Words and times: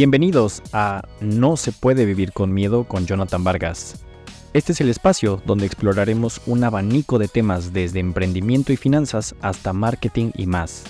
Bienvenidos 0.00 0.62
a 0.72 1.02
No 1.20 1.58
se 1.58 1.72
puede 1.72 2.06
vivir 2.06 2.32
con 2.32 2.54
miedo 2.54 2.84
con 2.84 3.04
Jonathan 3.04 3.44
Vargas. 3.44 4.02
Este 4.54 4.72
es 4.72 4.80
el 4.80 4.88
espacio 4.88 5.42
donde 5.44 5.66
exploraremos 5.66 6.40
un 6.46 6.64
abanico 6.64 7.18
de 7.18 7.28
temas 7.28 7.74
desde 7.74 8.00
emprendimiento 8.00 8.72
y 8.72 8.78
finanzas 8.78 9.34
hasta 9.42 9.74
marketing 9.74 10.30
y 10.34 10.46
más. 10.46 10.84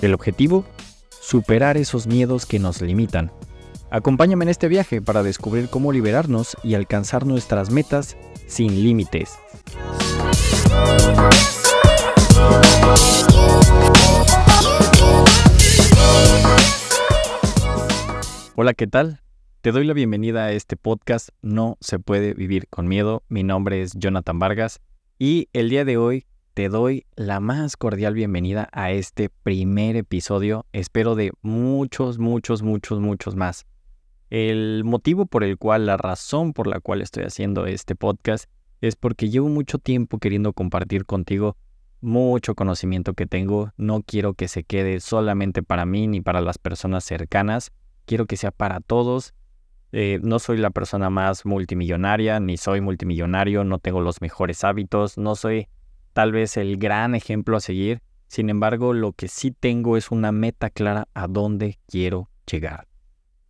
El 0.00 0.14
objetivo, 0.14 0.64
superar 1.08 1.76
esos 1.76 2.06
miedos 2.06 2.46
que 2.46 2.60
nos 2.60 2.80
limitan. 2.80 3.32
Acompáñame 3.90 4.44
en 4.44 4.50
este 4.50 4.68
viaje 4.68 5.02
para 5.02 5.24
descubrir 5.24 5.68
cómo 5.68 5.90
liberarnos 5.90 6.56
y 6.62 6.74
alcanzar 6.74 7.26
nuestras 7.26 7.72
metas 7.72 8.16
sin 8.46 8.80
límites. 8.84 9.40
Hola, 18.54 18.74
¿qué 18.74 18.86
tal? 18.86 19.22
Te 19.62 19.72
doy 19.72 19.86
la 19.86 19.94
bienvenida 19.94 20.44
a 20.44 20.52
este 20.52 20.76
podcast 20.76 21.30
No 21.40 21.78
se 21.80 21.98
puede 21.98 22.34
vivir 22.34 22.68
con 22.68 22.86
miedo. 22.86 23.22
Mi 23.30 23.42
nombre 23.42 23.80
es 23.80 23.94
Jonathan 23.94 24.38
Vargas 24.38 24.82
y 25.18 25.48
el 25.54 25.70
día 25.70 25.86
de 25.86 25.96
hoy 25.96 26.26
te 26.52 26.68
doy 26.68 27.06
la 27.16 27.40
más 27.40 27.78
cordial 27.78 28.12
bienvenida 28.12 28.68
a 28.72 28.90
este 28.90 29.30
primer 29.30 29.96
episodio. 29.96 30.66
Espero 30.72 31.14
de 31.14 31.32
muchos, 31.40 32.18
muchos, 32.18 32.62
muchos, 32.62 33.00
muchos 33.00 33.36
más. 33.36 33.64
El 34.28 34.82
motivo 34.84 35.24
por 35.24 35.44
el 35.44 35.56
cual, 35.56 35.86
la 35.86 35.96
razón 35.96 36.52
por 36.52 36.66
la 36.66 36.78
cual 36.78 37.00
estoy 37.00 37.24
haciendo 37.24 37.64
este 37.64 37.94
podcast 37.94 38.50
es 38.82 38.96
porque 38.96 39.30
llevo 39.30 39.48
mucho 39.48 39.78
tiempo 39.78 40.18
queriendo 40.18 40.52
compartir 40.52 41.06
contigo 41.06 41.56
mucho 42.02 42.54
conocimiento 42.54 43.14
que 43.14 43.24
tengo. 43.24 43.72
No 43.78 44.02
quiero 44.02 44.34
que 44.34 44.48
se 44.48 44.62
quede 44.62 45.00
solamente 45.00 45.62
para 45.62 45.86
mí 45.86 46.06
ni 46.06 46.20
para 46.20 46.42
las 46.42 46.58
personas 46.58 47.04
cercanas 47.04 47.72
quiero 48.06 48.26
que 48.26 48.36
sea 48.36 48.50
para 48.50 48.80
todos. 48.80 49.34
Eh, 49.92 50.20
no 50.22 50.38
soy 50.38 50.56
la 50.56 50.70
persona 50.70 51.10
más 51.10 51.44
multimillonaria, 51.44 52.40
ni 52.40 52.56
soy 52.56 52.80
multimillonario, 52.80 53.64
no 53.64 53.78
tengo 53.78 54.00
los 54.00 54.20
mejores 54.20 54.64
hábitos, 54.64 55.18
no 55.18 55.34
soy 55.34 55.68
tal 56.12 56.32
vez 56.32 56.56
el 56.56 56.78
gran 56.78 57.14
ejemplo 57.14 57.56
a 57.56 57.60
seguir. 57.60 58.00
Sin 58.28 58.48
embargo, 58.48 58.94
lo 58.94 59.12
que 59.12 59.28
sí 59.28 59.50
tengo 59.50 59.96
es 59.96 60.10
una 60.10 60.32
meta 60.32 60.70
clara 60.70 61.08
a 61.12 61.26
dónde 61.28 61.78
quiero 61.86 62.30
llegar. 62.50 62.88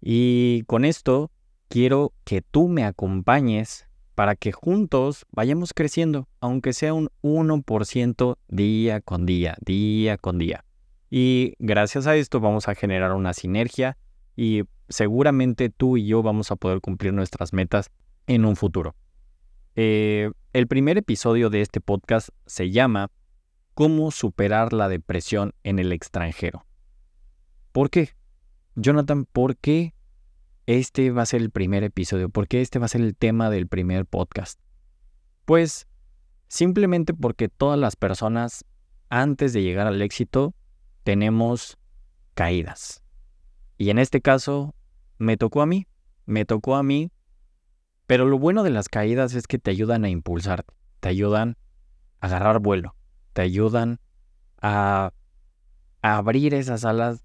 Y 0.01 0.65
con 0.67 0.85
esto 0.85 1.31
quiero 1.69 2.13
que 2.25 2.43
tú 2.43 2.67
me 2.69 2.85
acompañes 2.85 3.87
para 4.17 4.35
que 4.35 4.53
juntos 4.53 5.25
vayamos 5.31 5.73
creciendo, 5.73 6.29
aunque 6.41 6.73
sea 6.73 6.93
un 6.95 7.09
1% 7.23 8.37
día 8.49 9.01
con 9.01 9.25
día, 9.25 9.57
día 9.65 10.19
con 10.19 10.39
día. 10.39 10.65
Y 11.09 11.55
gracias 11.59 12.07
a 12.07 12.17
esto 12.17 12.41
vamos 12.41 12.69
a 12.69 12.75
generar 12.75 13.13
una 13.13 13.33
sinergia 13.33 13.97
y 14.37 14.63
seguramente 14.89 15.71
tú 15.71 15.97
y 15.97 16.07
yo 16.07 16.23
vamos 16.23 16.51
a 16.51 16.57
poder 16.57 16.81
cumplir 16.81 17.13
nuestras 17.13 17.53
metas 17.53 17.91
en 18.27 18.45
un 18.45 18.57
futuro. 18.57 18.95
Eh, 19.75 20.31
el 20.53 20.67
primer 20.67 20.99
episodio 20.99 21.51
de 21.51 21.63
este 21.63 21.81
podcast 21.81 22.29
se 22.47 22.71
llama 22.71 23.11
¿Cómo 23.75 24.11
superar 24.11 24.73
la 24.75 24.89
depresión 24.89 25.55
en 25.63 25.79
el 25.79 25.93
extranjero? 25.93 26.67
¿Por 27.73 27.89
qué? 27.89 28.11
Jonathan, 28.75 29.25
¿por 29.25 29.57
qué 29.57 29.95
este 30.67 31.11
va 31.11 31.23
a 31.23 31.27
ser 31.27 31.41
el 31.41 31.51
primer 31.51 31.83
episodio? 31.85 32.29
¿Por 32.29 32.49
qué 32.49 32.61
este 32.61 32.79
va 32.79 32.85
a 32.85 32.89
ser 32.89 33.01
el 33.01 33.17
tema 33.17 33.49
del 33.49 33.67
primer 33.67 34.05
podcast? 34.05 34.61
Pues 35.47 35.87
simplemente 36.49 37.15
porque 37.15 37.49
todas 37.49 37.79
las 37.79 37.97
personas 37.97 38.65
antes 39.09 39.53
de 39.55 39.63
llegar 39.63 39.87
al 39.87 40.03
éxito 40.03 40.55
tenemos 41.03 41.79
caídas. 42.35 43.02
Y 43.79 43.91
en 43.91 43.99
este 43.99 44.21
caso, 44.21 44.75
me 45.19 45.37
tocó 45.37 45.63
a 45.63 45.67
mí, 45.67 45.87
me 46.27 46.45
tocó 46.45 46.77
a 46.77 46.83
mí, 46.83 47.11
pero 48.07 48.27
lo 48.27 48.39
bueno 48.39 48.63
de 48.63 48.71
las 48.71 48.89
caídas 48.89 49.35
es 49.35 49.47
que 49.47 49.59
te 49.59 49.71
ayudan 49.71 50.05
a 50.05 50.09
impulsar, 50.09 50.65
te 51.01 51.09
ayudan 51.09 51.57
a 52.21 52.27
agarrar 52.27 52.61
vuelo, 52.61 52.95
te 53.33 53.43
ayudan 53.43 54.01
a, 54.61 55.13
a 56.03 56.17
abrir 56.17 56.55
esas 56.55 56.85
alas 56.85 57.25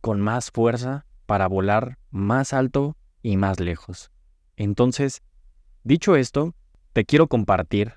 con 0.00 0.20
más 0.20 0.50
fuerza 0.50 1.06
para 1.26 1.46
volar 1.48 1.98
más 2.10 2.52
alto 2.52 2.96
y 3.22 3.36
más 3.36 3.60
lejos. 3.60 4.10
Entonces, 4.56 5.22
dicho 5.84 6.16
esto, 6.16 6.54
te 6.92 7.04
quiero 7.04 7.28
compartir 7.28 7.94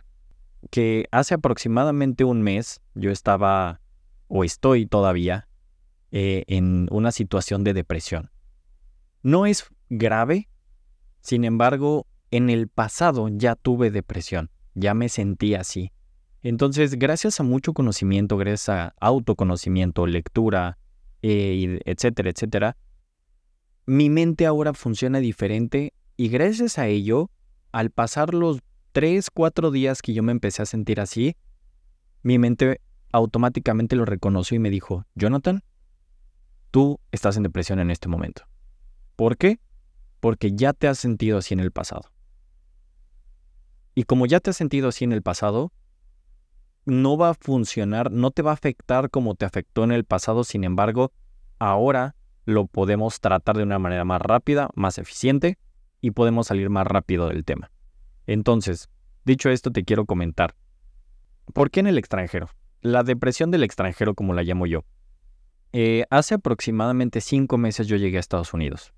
que 0.69 1.07
hace 1.11 1.33
aproximadamente 1.33 2.23
un 2.23 2.41
mes 2.41 2.81
yo 2.93 3.11
estaba, 3.11 3.81
o 4.27 4.43
estoy 4.43 4.85
todavía, 4.85 5.47
eh, 6.11 6.43
en 6.47 6.87
una 6.91 7.11
situación 7.11 7.63
de 7.63 7.73
depresión. 7.73 8.31
No 9.23 9.45
es 9.45 9.65
grave, 9.89 10.49
sin 11.21 11.43
embargo, 11.43 12.07
en 12.31 12.49
el 12.49 12.67
pasado 12.67 13.29
ya 13.29 13.55
tuve 13.55 13.91
depresión, 13.91 14.49
ya 14.73 14.93
me 14.93 15.09
sentí 15.09 15.55
así. 15.55 15.91
Entonces, 16.43 16.97
gracias 16.97 17.39
a 17.39 17.43
mucho 17.43 17.73
conocimiento, 17.73 18.37
gracias 18.37 18.69
a 18.69 18.93
autoconocimiento, 18.99 20.07
lectura, 20.07 20.77
eh, 21.21 21.79
etcétera, 21.85 22.31
etcétera, 22.31 22.77
mi 23.85 24.09
mente 24.09 24.45
ahora 24.45 24.73
funciona 24.73 25.19
diferente 25.19 25.93
y 26.17 26.29
gracias 26.29 26.77
a 26.77 26.87
ello, 26.87 27.29
al 27.71 27.89
pasar 27.89 28.33
los 28.33 28.59
3, 28.91 29.29
4 29.29 29.71
días 29.71 30.01
que 30.01 30.13
yo 30.13 30.23
me 30.23 30.31
empecé 30.31 30.61
a 30.61 30.65
sentir 30.65 30.99
así, 30.99 31.35
mi 32.23 32.37
mente 32.37 32.81
automáticamente 33.11 33.95
lo 33.95 34.05
reconoció 34.05 34.55
y 34.55 34.59
me 34.59 34.69
dijo, 34.69 35.05
Jonathan, 35.15 35.63
tú 36.71 36.99
estás 37.11 37.37
en 37.37 37.43
depresión 37.43 37.79
en 37.79 37.91
este 37.91 38.07
momento. 38.07 38.43
¿Por 39.15 39.37
qué? 39.37 39.59
Porque 40.19 40.53
ya 40.53 40.73
te 40.73 40.87
has 40.87 40.97
sentido 40.97 41.37
así 41.37 41.53
en 41.53 41.59
el 41.59 41.71
pasado. 41.71 42.11
Y 43.93 44.03
como 44.03 44.25
ya 44.25 44.39
te 44.39 44.49
has 44.49 44.57
sentido 44.57 44.87
así 44.87 45.03
en 45.03 45.11
el 45.11 45.21
pasado, 45.21 45.71
no 46.85 47.17
va 47.17 47.29
a 47.29 47.33
funcionar, 47.33 48.11
no 48.11 48.31
te 48.31 48.41
va 48.41 48.51
a 48.51 48.55
afectar 48.55 49.09
como 49.09 49.35
te 49.35 49.45
afectó 49.45 49.83
en 49.83 49.91
el 49.91 50.05
pasado, 50.05 50.43
sin 50.43 50.63
embargo, 50.63 51.11
ahora 51.59 52.15
lo 52.45 52.65
podemos 52.65 53.19
tratar 53.19 53.57
de 53.57 53.63
una 53.63 53.77
manera 53.77 54.05
más 54.05 54.21
rápida, 54.21 54.69
más 54.73 54.97
eficiente 54.97 55.59
y 55.99 56.11
podemos 56.11 56.47
salir 56.47 56.69
más 56.69 56.87
rápido 56.87 57.27
del 57.27 57.45
tema. 57.45 57.71
Entonces, 58.25 58.89
dicho 59.25 59.49
esto, 59.49 59.71
te 59.71 59.83
quiero 59.83 60.05
comentar. 60.05 60.55
¿Por 61.53 61.69
qué 61.69 61.81
en 61.81 61.87
el 61.87 61.97
extranjero? 61.97 62.49
La 62.81 63.03
depresión 63.03 63.51
del 63.51 63.63
extranjero, 63.63 64.15
como 64.15 64.33
la 64.33 64.41
llamo 64.41 64.65
yo, 64.65 64.85
eh, 65.73 66.05
hace 66.09 66.35
aproximadamente 66.35 67.21
cinco 67.21 67.57
meses 67.57 67.87
yo 67.87 67.97
llegué 67.97 68.17
a 68.17 68.19
Estados 68.19 68.53
Unidos. 68.53 68.93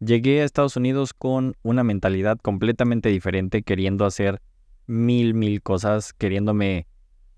Llegué 0.00 0.42
a 0.42 0.44
Estados 0.44 0.76
Unidos 0.76 1.12
con 1.12 1.56
una 1.62 1.84
mentalidad 1.84 2.38
completamente 2.38 3.08
diferente, 3.08 3.62
queriendo 3.62 4.04
hacer 4.04 4.40
mil, 4.86 5.34
mil 5.34 5.62
cosas, 5.62 6.12
queriéndome 6.12 6.86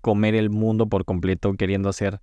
comer 0.01 0.35
el 0.35 0.49
mundo 0.49 0.87
por 0.87 1.05
completo, 1.05 1.53
queriendo 1.53 1.89
hacer, 1.89 2.21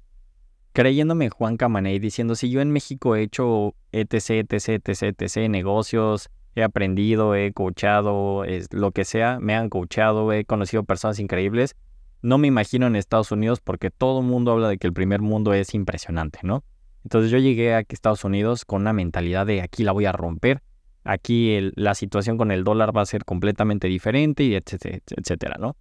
creyéndome 0.72 1.30
Juan 1.30 1.56
Camaney, 1.56 1.98
diciendo, 1.98 2.34
si 2.34 2.50
yo 2.50 2.60
en 2.60 2.70
México 2.70 3.16
he 3.16 3.22
hecho 3.22 3.74
etc, 3.92 4.46
etc, 4.50 4.68
etc, 4.88 5.02
etc, 5.20 5.48
negocios, 5.48 6.30
he 6.54 6.62
aprendido, 6.62 7.34
he 7.34 7.52
coachado, 7.52 8.44
es, 8.44 8.72
lo 8.72 8.92
que 8.92 9.04
sea, 9.04 9.38
me 9.40 9.54
han 9.54 9.68
coachado, 9.68 10.32
he 10.32 10.44
conocido 10.44 10.84
personas 10.84 11.18
increíbles, 11.18 11.76
no 12.22 12.38
me 12.38 12.48
imagino 12.48 12.86
en 12.86 12.96
Estados 12.96 13.30
Unidos 13.32 13.60
porque 13.60 13.90
todo 13.90 14.20
el 14.20 14.26
mundo 14.26 14.52
habla 14.52 14.68
de 14.68 14.78
que 14.78 14.86
el 14.86 14.92
primer 14.92 15.20
mundo 15.20 15.52
es 15.52 15.74
impresionante, 15.74 16.40
¿no? 16.42 16.64
Entonces 17.04 17.30
yo 17.30 17.38
llegué 17.38 17.74
a 17.74 17.80
Estados 17.88 18.24
Unidos 18.24 18.64
con 18.64 18.82
una 18.82 18.92
mentalidad 18.92 19.46
de 19.46 19.62
aquí 19.62 19.84
la 19.84 19.92
voy 19.92 20.04
a 20.04 20.12
romper, 20.12 20.62
aquí 21.04 21.70
la 21.74 21.94
situación 21.94 22.36
con 22.36 22.50
el 22.50 22.64
dólar 22.64 22.96
va 22.96 23.02
a 23.02 23.06
ser 23.06 23.24
completamente 23.24 23.88
diferente 23.88 24.44
y 24.44 24.54
etcétera, 24.54 24.98
etcétera, 25.16 25.56
¿no? 25.58 25.76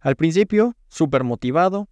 Al 0.00 0.14
principio, 0.14 0.76
súper 0.88 1.24
motivado, 1.24 1.88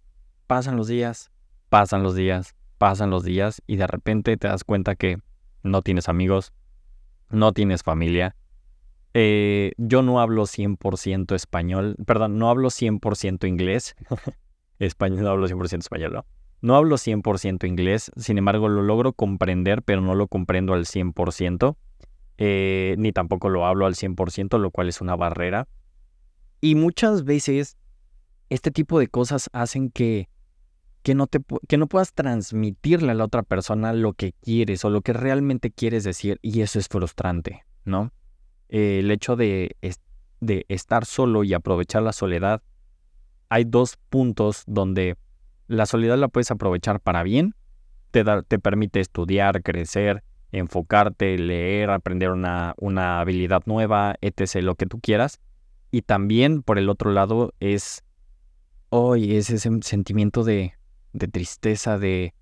pasan 0.47 0.77
los 0.77 0.87
días, 0.87 1.31
pasan 1.69 2.01
los 2.01 2.15
días, 2.15 2.55
pasan 2.77 3.09
los 3.09 3.23
días 3.23 3.61
y 3.67 3.75
de 3.75 3.87
repente 3.87 4.37
te 4.37 4.47
das 4.47 4.63
cuenta 4.63 4.95
que 4.95 5.17
no 5.63 5.81
tienes 5.81 6.07
amigos, 6.07 6.53
no 7.29 7.51
tienes 7.51 7.83
familia, 7.83 8.35
eh, 9.17 9.71
yo 9.77 10.01
no 10.01 10.19
hablo 10.19 10.45
100% 10.45 11.35
español, 11.35 11.95
perdón, 12.05 12.37
no 12.37 12.49
hablo 12.49 12.69
100% 12.69 13.47
inglés. 13.47 13.95
español, 14.79 15.23
no 15.23 15.29
hablo 15.29 15.47
100% 15.47 15.79
español, 15.79 16.11
¿no? 16.11 16.25
No 16.61 16.75
hablo 16.75 16.97
100% 16.97 17.65
inglés, 17.65 18.11
sin 18.17 18.37
embargo 18.37 18.67
lo 18.67 18.81
logro 18.81 19.13
comprender, 19.13 19.83
pero 19.83 20.01
no 20.01 20.15
lo 20.15 20.27
comprendo 20.27 20.73
al 20.73 20.85
100%, 20.85 21.77
eh, 22.39 22.95
ni 22.97 23.13
tampoco 23.13 23.47
lo 23.47 23.65
hablo 23.65 23.85
al 23.85 23.95
100%, 23.95 24.57
lo 24.57 24.69
cual 24.71 24.89
es 24.89 24.99
una 24.99 25.15
barrera. 25.15 25.69
Y 26.59 26.75
muchas 26.75 27.23
veces 27.23 27.77
este 28.49 28.69
tipo 28.69 28.99
de 28.99 29.07
cosas 29.07 29.49
hacen 29.53 29.91
que, 29.91 30.27
que, 31.03 31.15
no 31.15 31.27
te, 31.27 31.39
que 31.69 31.77
no 31.77 31.87
puedas 31.87 32.13
transmitirle 32.13 33.11
a 33.11 33.15
la 33.15 33.23
otra 33.23 33.43
persona 33.43 33.93
lo 33.93 34.11
que 34.11 34.33
quieres 34.41 34.83
o 34.83 34.89
lo 34.89 34.99
que 34.99 35.13
realmente 35.13 35.71
quieres 35.71 36.03
decir, 36.03 36.37
y 36.41 36.59
eso 36.59 36.79
es 36.79 36.89
frustrante, 36.89 37.63
¿no? 37.85 38.11
Eh, 38.69 38.99
el 38.99 39.11
hecho 39.11 39.35
de, 39.35 39.75
de 40.39 40.65
estar 40.69 41.05
solo 41.05 41.43
y 41.43 41.53
aprovechar 41.53 42.03
la 42.03 42.13
soledad, 42.13 42.61
hay 43.49 43.63
dos 43.63 43.97
puntos 44.09 44.63
donde 44.67 45.17
la 45.67 45.85
soledad 45.85 46.17
la 46.17 46.27
puedes 46.27 46.51
aprovechar 46.51 46.99
para 46.99 47.23
bien, 47.23 47.55
te, 48.11 48.23
te 48.47 48.59
permite 48.59 48.99
estudiar, 48.99 49.61
crecer, 49.61 50.23
enfocarte, 50.51 51.37
leer, 51.37 51.89
aprender 51.89 52.31
una, 52.31 52.73
una 52.77 53.19
habilidad 53.19 53.63
nueva, 53.65 54.15
etc., 54.21 54.61
lo 54.61 54.75
que 54.75 54.85
tú 54.85 54.99
quieras. 54.99 55.39
Y 55.91 56.01
también, 56.01 56.63
por 56.63 56.77
el 56.77 56.89
otro 56.89 57.11
lado, 57.11 57.53
es 57.59 58.03
hoy 58.89 59.35
es 59.35 59.49
ese 59.49 59.69
sentimiento 59.81 60.43
de, 60.43 60.73
de 61.13 61.27
tristeza, 61.27 61.97
de, 61.97 62.33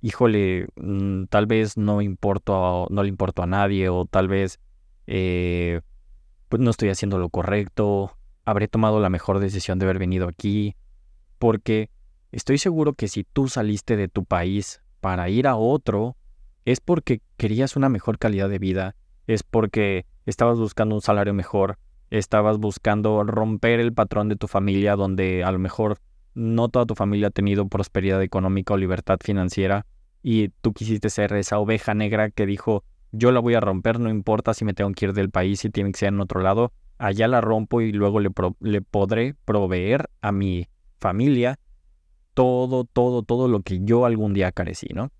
híjole, 0.00 0.66
mm, 0.76 1.24
tal 1.24 1.46
vez 1.46 1.76
no 1.76 2.02
importo, 2.02 2.86
no 2.90 3.02
le 3.02 3.08
importo 3.08 3.42
a 3.42 3.46
nadie, 3.46 3.88
o 3.88 4.04
tal 4.04 4.28
vez 4.28 4.60
eh, 5.06 5.80
pues 6.48 6.60
no 6.60 6.70
estoy 6.70 6.90
haciendo 6.90 7.18
lo 7.18 7.28
correcto, 7.28 8.16
habré 8.44 8.68
tomado 8.68 9.00
la 9.00 9.10
mejor 9.10 9.38
decisión 9.38 9.78
de 9.78 9.86
haber 9.86 9.98
venido 9.98 10.28
aquí, 10.28 10.76
porque 11.38 11.90
estoy 12.30 12.58
seguro 12.58 12.94
que 12.94 13.08
si 13.08 13.24
tú 13.24 13.48
saliste 13.48 13.96
de 13.96 14.08
tu 14.08 14.24
país 14.24 14.82
para 15.00 15.28
ir 15.28 15.46
a 15.46 15.56
otro, 15.56 16.16
es 16.64 16.80
porque 16.80 17.20
querías 17.36 17.76
una 17.76 17.88
mejor 17.88 18.18
calidad 18.18 18.48
de 18.48 18.58
vida, 18.58 18.94
es 19.26 19.42
porque 19.42 20.06
estabas 20.26 20.58
buscando 20.58 20.94
un 20.94 21.00
salario 21.00 21.34
mejor, 21.34 21.78
estabas 22.10 22.58
buscando 22.58 23.24
romper 23.24 23.80
el 23.80 23.92
patrón 23.92 24.28
de 24.28 24.36
tu 24.36 24.46
familia 24.46 24.96
donde 24.96 25.44
a 25.44 25.52
lo 25.52 25.58
mejor 25.58 25.98
no 26.34 26.68
toda 26.68 26.86
tu 26.86 26.94
familia 26.94 27.28
ha 27.28 27.30
tenido 27.30 27.68
prosperidad 27.68 28.22
económica 28.22 28.74
o 28.74 28.76
libertad 28.76 29.18
financiera 29.22 29.86
y 30.22 30.48
tú 30.60 30.72
quisiste 30.72 31.10
ser 31.10 31.32
esa 31.32 31.58
oveja 31.58 31.94
negra 31.94 32.30
que 32.30 32.46
dijo, 32.46 32.84
yo 33.12 33.30
la 33.30 33.40
voy 33.40 33.54
a 33.54 33.60
romper, 33.60 34.00
no 34.00 34.10
importa 34.10 34.54
si 34.54 34.64
me 34.64 34.74
tengo 34.74 34.90
que 34.92 35.06
ir 35.06 35.12
del 35.12 35.30
país, 35.30 35.60
si 35.60 35.70
tiene 35.70 35.92
que 35.92 35.98
ser 35.98 36.08
en 36.08 36.20
otro 36.20 36.40
lado, 36.40 36.72
allá 36.98 37.28
la 37.28 37.40
rompo 37.40 37.80
y 37.80 37.92
luego 37.92 38.20
le, 38.20 38.30
le 38.60 38.82
podré 38.82 39.34
proveer 39.44 40.08
a 40.20 40.32
mi 40.32 40.68
familia 40.98 41.58
todo, 42.34 42.84
todo, 42.84 43.22
todo 43.22 43.48
lo 43.48 43.60
que 43.62 43.80
yo 43.82 44.06
algún 44.06 44.32
día 44.32 44.52
carecí, 44.52 44.88
¿no? 44.94 45.12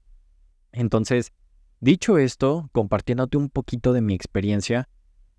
Entonces, 0.73 1.33
dicho 1.81 2.17
esto, 2.19 2.71
compartiéndote 2.73 3.37
un 3.37 3.51
poquito 3.51 3.93
de 3.93 4.01
mi 4.01 4.15
experiencia, 4.15 4.89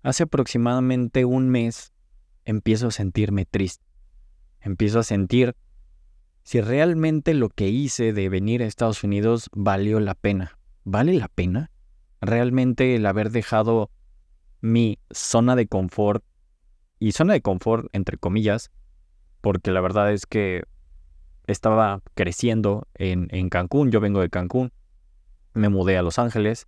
hace 0.02 0.22
aproximadamente 0.22 1.24
un 1.24 1.48
mes 1.48 1.92
empiezo 2.44 2.88
a 2.88 2.92
sentirme 2.92 3.46
triste. 3.46 3.84
Empiezo 4.60 5.00
a 5.00 5.02
sentir 5.02 5.56
si 6.44 6.60
realmente 6.60 7.34
lo 7.34 7.48
que 7.48 7.68
hice 7.68 8.12
de 8.12 8.28
venir 8.28 8.62
a 8.62 8.66
Estados 8.66 9.02
Unidos 9.02 9.48
valió 9.52 9.98
la 9.98 10.14
pena. 10.14 10.58
¿Vale 10.84 11.14
la 11.14 11.28
pena? 11.28 11.70
Realmente 12.24 12.96
el 12.96 13.06
haber 13.06 13.30
dejado 13.30 13.90
mi 14.60 14.98
zona 15.10 15.56
de 15.56 15.66
confort, 15.66 16.24
y 16.98 17.12
zona 17.12 17.34
de 17.34 17.42
confort 17.42 17.88
entre 17.92 18.16
comillas, 18.16 18.70
porque 19.40 19.70
la 19.70 19.80
verdad 19.80 20.12
es 20.12 20.26
que 20.26 20.64
estaba 21.46 22.00
creciendo 22.14 22.88
en, 22.94 23.28
en 23.30 23.50
Cancún, 23.50 23.90
yo 23.90 24.00
vengo 24.00 24.20
de 24.20 24.30
Cancún, 24.30 24.72
me 25.52 25.68
mudé 25.68 25.98
a 25.98 26.02
Los 26.02 26.18
Ángeles 26.18 26.66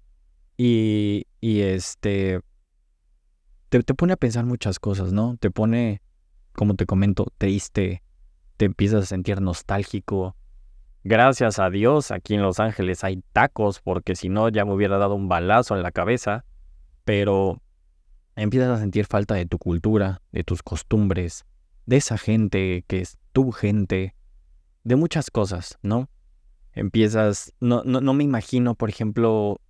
y, 0.56 1.26
y 1.40 1.60
este, 1.60 2.40
te, 3.68 3.82
te, 3.82 3.94
pone 3.94 4.12
a 4.12 4.16
pensar 4.16 4.44
muchas 4.44 4.78
cosas, 4.78 5.12
¿no? 5.12 5.36
Te 5.38 5.50
pone, 5.50 6.02
como 6.52 6.74
te 6.74 6.86
comento, 6.86 7.26
triste, 7.38 8.02
te 8.56 8.64
empiezas 8.66 9.04
a 9.04 9.06
sentir 9.06 9.40
nostálgico. 9.40 10.36
Gracias 11.08 11.60
a 11.60 11.70
Dios, 11.70 12.10
aquí 12.10 12.34
en 12.34 12.42
Los 12.42 12.58
Ángeles 12.58 13.04
hay 13.04 13.22
tacos, 13.32 13.80
porque 13.80 14.16
si 14.16 14.28
no 14.28 14.48
ya 14.48 14.64
me 14.64 14.72
hubiera 14.72 14.98
dado 14.98 15.14
un 15.14 15.28
balazo 15.28 15.76
en 15.76 15.84
la 15.84 15.92
cabeza, 15.92 16.44
pero 17.04 17.62
empiezas 18.34 18.70
a 18.70 18.80
sentir 18.80 19.06
falta 19.06 19.36
de 19.36 19.46
tu 19.46 19.56
cultura, 19.56 20.20
de 20.32 20.42
tus 20.42 20.64
costumbres, 20.64 21.46
de 21.84 21.98
esa 21.98 22.18
gente 22.18 22.84
que 22.88 23.02
es 23.02 23.18
tu 23.30 23.52
gente, 23.52 24.16
de 24.82 24.96
muchas 24.96 25.30
cosas, 25.30 25.78
¿no? 25.80 26.10
Empiezas, 26.72 27.52
no, 27.60 27.84
no, 27.84 28.00
no 28.00 28.12
me 28.12 28.24
imagino, 28.24 28.74
por 28.74 28.90
ejemplo, 28.90 29.60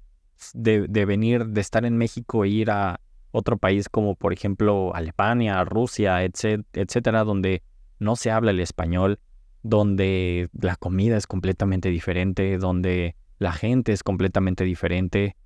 de, 0.54 0.86
venir, 1.04 1.48
de 1.48 1.60
estar 1.60 1.84
en 1.84 1.98
México 1.98 2.46
e 2.46 2.48
ir 2.48 2.70
a 2.70 2.98
otro 3.30 3.58
país 3.58 3.90
como, 3.90 4.14
por 4.14 4.32
ejemplo, 4.32 4.94
Alemania, 4.94 5.62
Rusia, 5.64 6.24
etcétera, 6.24 7.24
donde 7.24 7.62
no 7.98 8.16
se 8.16 8.30
habla 8.30 8.52
el 8.52 8.60
español, 8.60 9.20
donde 9.68 10.48
la 10.52 10.76
comida 10.76 11.16
es 11.16 11.26
completamente 11.26 11.88
diferente, 11.88 12.58
donde 12.58 13.16
la 13.38 13.52
gente 13.52 13.92
es 13.92 14.02
completamente 14.02 14.64
diferente. 14.64 15.36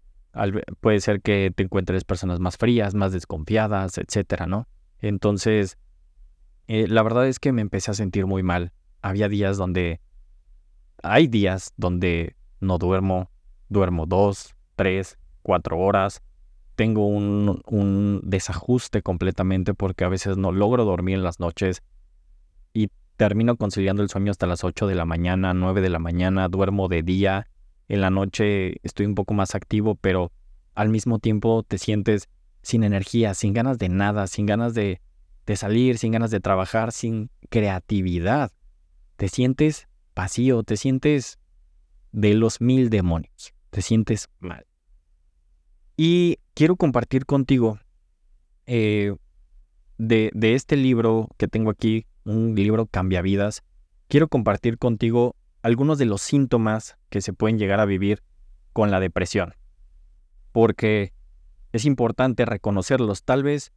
puede 0.80 1.00
ser 1.00 1.22
que 1.22 1.52
te 1.54 1.64
encuentres 1.64 2.04
personas 2.04 2.38
más 2.38 2.56
frías, 2.56 2.94
más 2.94 3.12
desconfiadas, 3.12 3.98
etcétera, 3.98 4.46
¿no? 4.46 4.68
Entonces, 5.00 5.78
eh, 6.68 6.86
la 6.86 7.02
verdad 7.02 7.26
es 7.26 7.38
que 7.38 7.52
me 7.52 7.62
empecé 7.62 7.90
a 7.90 7.94
sentir 7.94 8.26
muy 8.26 8.42
mal. 8.42 8.72
Había 9.02 9.28
días 9.28 9.56
donde... 9.56 10.00
Hay 11.02 11.26
días 11.26 11.72
donde 11.76 12.36
no 12.60 12.76
duermo, 12.76 13.30
duermo 13.68 14.04
dos, 14.06 14.54
tres, 14.76 15.18
cuatro 15.42 15.78
horas. 15.78 16.22
Tengo 16.76 17.06
un, 17.06 18.20
desajuste 18.22 19.02
completamente 19.02 19.74
porque 19.74 20.04
a 20.04 20.08
veces 20.08 20.36
no 20.36 20.52
logro 20.52 20.84
dormir 20.84 21.16
en 21.16 21.22
las 21.22 21.40
noches 21.40 21.82
termino 23.20 23.58
conciliando 23.58 24.02
el 24.02 24.08
sueño 24.08 24.30
hasta 24.30 24.46
las 24.46 24.64
8 24.64 24.86
de 24.86 24.94
la 24.94 25.04
mañana, 25.04 25.52
9 25.52 25.82
de 25.82 25.90
la 25.90 25.98
mañana, 25.98 26.48
duermo 26.48 26.88
de 26.88 27.02
día, 27.02 27.50
en 27.86 28.00
la 28.00 28.08
noche 28.08 28.76
estoy 28.82 29.04
un 29.04 29.14
poco 29.14 29.34
más 29.34 29.54
activo, 29.54 29.94
pero 29.94 30.32
al 30.74 30.88
mismo 30.88 31.18
tiempo 31.18 31.62
te 31.62 31.76
sientes 31.76 32.30
sin 32.62 32.82
energía, 32.82 33.34
sin 33.34 33.52
ganas 33.52 33.76
de 33.76 33.90
nada, 33.90 34.26
sin 34.26 34.46
ganas 34.46 34.72
de, 34.72 35.02
de 35.44 35.56
salir, 35.56 35.98
sin 35.98 36.12
ganas 36.12 36.30
de 36.30 36.40
trabajar, 36.40 36.92
sin 36.92 37.28
creatividad. 37.50 38.52
Te 39.16 39.28
sientes 39.28 39.86
vacío, 40.16 40.62
te 40.62 40.78
sientes 40.78 41.38
de 42.12 42.32
los 42.32 42.62
mil 42.62 42.88
demonios, 42.88 43.52
te 43.68 43.82
sientes 43.82 44.30
mal. 44.38 44.64
Y 45.94 46.38
quiero 46.54 46.74
compartir 46.76 47.26
contigo 47.26 47.78
eh, 48.64 49.14
de, 49.98 50.30
de, 50.32 50.54
este 50.54 50.76
libro 50.76 51.28
que 51.36 51.48
tengo 51.48 51.68
aquí, 51.68 52.06
un 52.24 52.54
libro 52.54 52.86
cambia 52.86 53.22
vidas, 53.22 53.62
quiero 54.08 54.28
compartir 54.28 54.78
contigo 54.78 55.36
algunos 55.62 55.98
de 55.98 56.06
los 56.06 56.22
síntomas 56.22 56.96
que 57.08 57.20
se 57.20 57.32
pueden 57.32 57.58
llegar 57.58 57.80
a 57.80 57.84
vivir 57.84 58.22
con 58.72 58.90
la 58.90 59.00
depresión. 59.00 59.54
Porque 60.52 61.12
es 61.72 61.84
importante 61.84 62.44
reconocerlos. 62.44 63.22
Tal 63.24 63.42
vez 63.42 63.72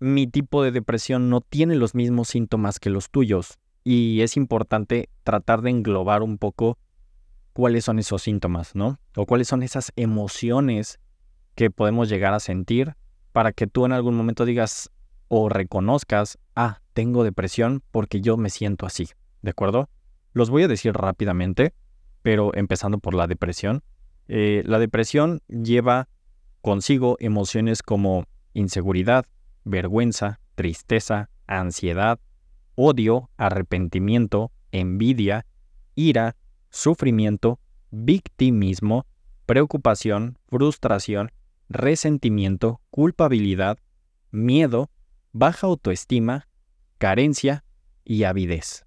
mi 0.00 0.26
tipo 0.26 0.62
de 0.62 0.72
depresión 0.72 1.30
no 1.30 1.40
tiene 1.40 1.76
los 1.76 1.94
mismos 1.94 2.28
síntomas 2.28 2.80
que 2.80 2.90
los 2.90 3.10
tuyos 3.10 3.58
y 3.84 4.20
es 4.22 4.36
importante 4.36 5.08
tratar 5.22 5.62
de 5.62 5.70
englobar 5.70 6.22
un 6.22 6.38
poco 6.38 6.78
cuáles 7.52 7.84
son 7.84 7.98
esos 7.98 8.22
síntomas, 8.22 8.74
¿no? 8.74 8.98
O 9.16 9.26
cuáles 9.26 9.48
son 9.48 9.62
esas 9.62 9.92
emociones 9.96 10.98
que 11.54 11.70
podemos 11.70 12.08
llegar 12.08 12.34
a 12.34 12.40
sentir 12.40 12.96
para 13.32 13.52
que 13.52 13.66
tú 13.66 13.84
en 13.84 13.92
algún 13.92 14.16
momento 14.16 14.44
digas 14.44 14.90
o 15.28 15.48
reconozcas, 15.48 16.38
ah, 16.56 16.81
tengo 16.92 17.24
depresión 17.24 17.82
porque 17.90 18.20
yo 18.20 18.36
me 18.36 18.50
siento 18.50 18.86
así, 18.86 19.08
¿de 19.42 19.50
acuerdo? 19.50 19.88
Los 20.32 20.50
voy 20.50 20.62
a 20.62 20.68
decir 20.68 20.92
rápidamente, 20.92 21.74
pero 22.22 22.54
empezando 22.54 22.98
por 22.98 23.14
la 23.14 23.26
depresión. 23.26 23.82
Eh, 24.28 24.62
la 24.64 24.78
depresión 24.78 25.40
lleva 25.48 26.08
consigo 26.60 27.16
emociones 27.20 27.82
como 27.82 28.24
inseguridad, 28.54 29.26
vergüenza, 29.64 30.40
tristeza, 30.54 31.28
ansiedad, 31.46 32.20
odio, 32.74 33.30
arrepentimiento, 33.36 34.52
envidia, 34.70 35.44
ira, 35.94 36.36
sufrimiento, 36.70 37.58
victimismo, 37.90 39.06
preocupación, 39.46 40.38
frustración, 40.48 41.30
resentimiento, 41.68 42.80
culpabilidad, 42.90 43.78
miedo, 44.30 44.90
baja 45.32 45.66
autoestima, 45.66 46.48
carencia 47.02 47.64
y 48.04 48.22
avidez. 48.22 48.86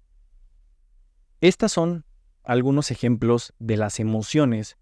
Estas 1.42 1.70
son 1.70 2.06
algunos 2.44 2.90
ejemplos 2.90 3.52
de 3.58 3.76
las 3.76 4.00
emociones 4.00 4.78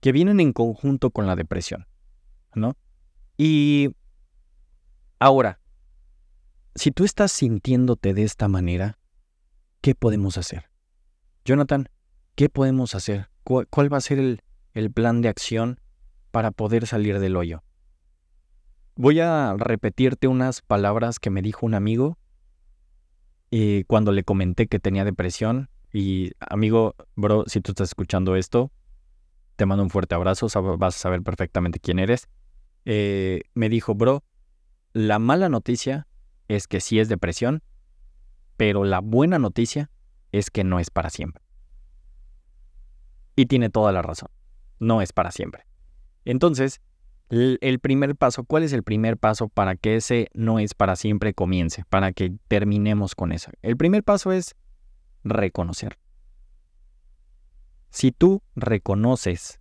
que 0.00 0.10
vienen 0.10 0.40
en 0.40 0.54
conjunto 0.54 1.10
con 1.10 1.26
la 1.26 1.36
depresión, 1.36 1.86
¿no? 2.54 2.78
Y 3.36 3.94
ahora, 5.18 5.60
si 6.74 6.92
tú 6.92 7.04
estás 7.04 7.30
sintiéndote 7.30 8.14
de 8.14 8.22
esta 8.22 8.48
manera, 8.48 8.98
¿qué 9.82 9.94
podemos 9.94 10.38
hacer? 10.38 10.70
Jonathan, 11.44 11.90
¿qué 12.36 12.48
podemos 12.48 12.94
hacer? 12.94 13.28
¿Cuál 13.44 13.92
va 13.92 13.98
a 13.98 14.00
ser 14.00 14.18
el, 14.18 14.40
el 14.72 14.90
plan 14.90 15.20
de 15.20 15.28
acción 15.28 15.78
para 16.30 16.50
poder 16.50 16.86
salir 16.86 17.18
del 17.18 17.36
hoyo? 17.36 17.62
Voy 18.96 19.20
a 19.20 19.56
repetirte 19.58 20.26
unas 20.26 20.62
palabras 20.62 21.18
que 21.18 21.28
me 21.28 21.42
dijo 21.42 21.66
un 21.66 21.74
amigo 21.74 22.16
y 23.54 23.84
cuando 23.84 24.12
le 24.12 24.24
comenté 24.24 24.66
que 24.66 24.78
tenía 24.78 25.04
depresión, 25.04 25.68
y 25.92 26.32
amigo, 26.40 26.94
bro, 27.16 27.44
si 27.46 27.60
tú 27.60 27.72
estás 27.72 27.90
escuchando 27.90 28.34
esto, 28.34 28.72
te 29.56 29.66
mando 29.66 29.84
un 29.84 29.90
fuerte 29.90 30.14
abrazo, 30.14 30.46
vas 30.78 30.96
a 30.96 30.98
saber 30.98 31.20
perfectamente 31.22 31.78
quién 31.78 31.98
eres. 31.98 32.30
Eh, 32.86 33.42
me 33.52 33.68
dijo, 33.68 33.94
bro, 33.94 34.24
la 34.94 35.18
mala 35.18 35.50
noticia 35.50 36.06
es 36.48 36.66
que 36.66 36.80
sí 36.80 36.98
es 36.98 37.10
depresión, 37.10 37.62
pero 38.56 38.84
la 38.84 39.00
buena 39.00 39.38
noticia 39.38 39.90
es 40.32 40.50
que 40.50 40.64
no 40.64 40.80
es 40.80 40.88
para 40.88 41.10
siempre. 41.10 41.44
Y 43.36 43.44
tiene 43.44 43.68
toda 43.68 43.92
la 43.92 44.00
razón, 44.00 44.30
no 44.78 45.02
es 45.02 45.12
para 45.12 45.30
siempre. 45.30 45.66
Entonces, 46.24 46.80
el 47.32 47.78
primer 47.80 48.14
paso, 48.14 48.44
¿cuál 48.44 48.62
es 48.62 48.72
el 48.72 48.82
primer 48.82 49.16
paso 49.16 49.48
para 49.48 49.74
que 49.74 49.96
ese 49.96 50.28
no 50.34 50.58
es 50.58 50.74
para 50.74 50.96
siempre 50.96 51.32
comience, 51.32 51.84
para 51.88 52.12
que 52.12 52.34
terminemos 52.48 53.14
con 53.14 53.32
eso? 53.32 53.50
El 53.62 53.76
primer 53.76 54.04
paso 54.04 54.32
es 54.32 54.54
reconocer. 55.24 55.98
Si 57.90 58.12
tú 58.12 58.42
reconoces, 58.54 59.60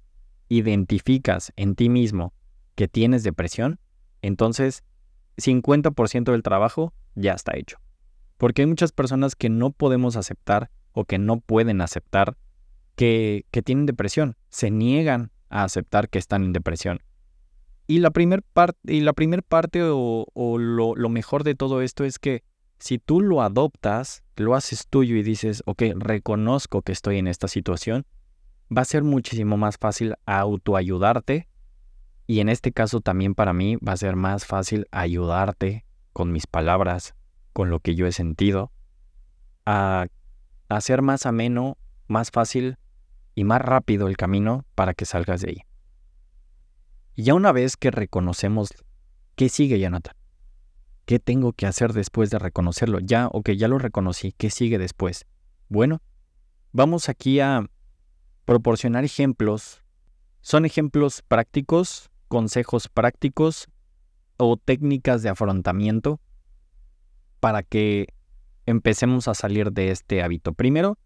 identificas 0.50 1.54
en 1.56 1.75
ti 1.75 1.90
mismo 1.90 2.34
que 2.75 2.88
tienes 2.88 3.24
depresión, 3.24 3.80
entonces 4.22 4.84
50% 5.38 6.32
del 6.32 6.44
trabajo 6.44 6.94
ya 7.16 7.34
está 7.34 7.58
hecho. 7.58 7.78
Porque 8.38 8.63
hay 8.63 8.68
muchas 8.68 8.92
personas 8.92 9.36
que 9.36 9.50
no 9.50 9.72
podemos 9.72 10.16
aceptar 10.16 10.72
o 10.92 11.06
que 11.06 11.20
no 11.20 11.40
pueden 11.40 11.80
aceptar 11.80 12.38
que, 12.96 13.46
tienen 13.63 13.86
depresión. 13.86 14.36
Se 14.50 14.72
niegan 14.72 15.32
a 15.50 15.63
aceptar 15.63 16.10
que 16.10 16.20
están 16.20 16.44
en 16.44 16.54
depresión. 16.54 17.01
Y 17.88 18.00
la 18.00 18.12
primera 18.12 18.42
primer 19.14 19.44
parte 19.44 19.82
o, 19.84 20.26
lo, 20.58 20.96
lo, 20.96 21.10
mejor 21.10 21.44
de 21.44 21.56
todo 21.56 21.82
esto 21.82 22.06
es 22.06 22.20
que 22.20 22.44
si 22.80 22.98
tú 22.98 23.22
lo 23.22 23.42
adoptas, 23.42 24.24
lo 24.38 24.56
haces 24.56 24.88
tuyo 24.88 25.16
y 25.16 25.24
dices, 25.24 25.62
ok, 25.66 25.84
reconozco 25.96 26.82
que 26.82 26.92
estoy 26.92 27.18
en 27.18 27.28
esta 27.28 27.48
situación, 27.48 28.06
va 28.76 28.82
a 28.82 28.86
ser 28.86 29.04
muchísimo 29.04 29.58
más 29.58 29.78
fácil 29.78 30.16
autoayudarte. 30.26 31.48
Y 32.28 32.40
en 32.40 32.50
este 32.50 32.72
caso 32.72 33.02
también 33.02 33.36
para 33.36 33.54
mí 33.54 33.76
va 33.76 33.94
a 33.94 33.98
ser 33.98 34.16
más 34.16 34.46
fácil 34.46 34.88
ayudarte 34.92 35.86
con 36.14 36.32
mis 36.32 36.48
palabras, 36.48 37.14
con 37.54 37.70
lo 37.70 37.80
que 37.80 37.96
yo 37.96 38.08
he 38.08 38.12
sentido, 38.12 38.72
a 39.66 40.08
hacer 40.70 41.02
más 41.02 41.26
ameno, 41.26 41.78
más 42.08 42.32
fácil 42.32 42.78
y 43.36 43.44
más 43.44 43.62
rápido 43.62 44.08
el 44.08 44.18
camino 44.18 44.66
para 44.76 44.94
que 44.94 45.06
salgas 45.06 45.42
de 45.42 45.50
ahí. 45.50 45.71
Y 47.15 47.24
ya 47.24 47.34
una 47.34 47.51
vez 47.51 47.77
que 47.77 47.91
reconocemos, 47.91 48.70
¿qué 49.36 49.50
sigue, 49.50 49.80
Jonathan? 49.80 50.15
¿Qué 51.06 51.20
tengo 51.20 51.53
que 51.53 51.65
hacer 51.65 51.94
después 51.94 52.30
de 52.30 52.39
reconocerlo? 52.39 53.00
Ya, 53.00 53.27
ok, 53.27 53.51
ya 53.51 53.68
lo 53.68 53.77
reconocí, 53.77 54.34
¿qué 54.38 54.50
sigue 54.50 54.77
después? 54.77 55.25
Bueno, 55.68 56.01
vamos 56.72 57.10
aquí 57.10 57.39
a 57.39 57.70
proporcionar 58.46 59.03
ejemplos. 59.03 59.84
Son 60.41 60.65
ejemplos 60.65 61.22
prácticos, 61.27 62.10
consejos 62.27 62.88
prácticos 62.88 63.68
o 64.38 64.58
técnicas 64.58 65.22
de 65.22 65.30
afrontamiento 65.30 66.20
para 67.39 67.63
que 67.63 68.08
empecemos 68.65 69.27
a 69.27 69.34
salir 69.34 69.72
de 69.72 69.91
este 69.91 70.24
hábito. 70.24 70.53
Primero, 70.53 70.98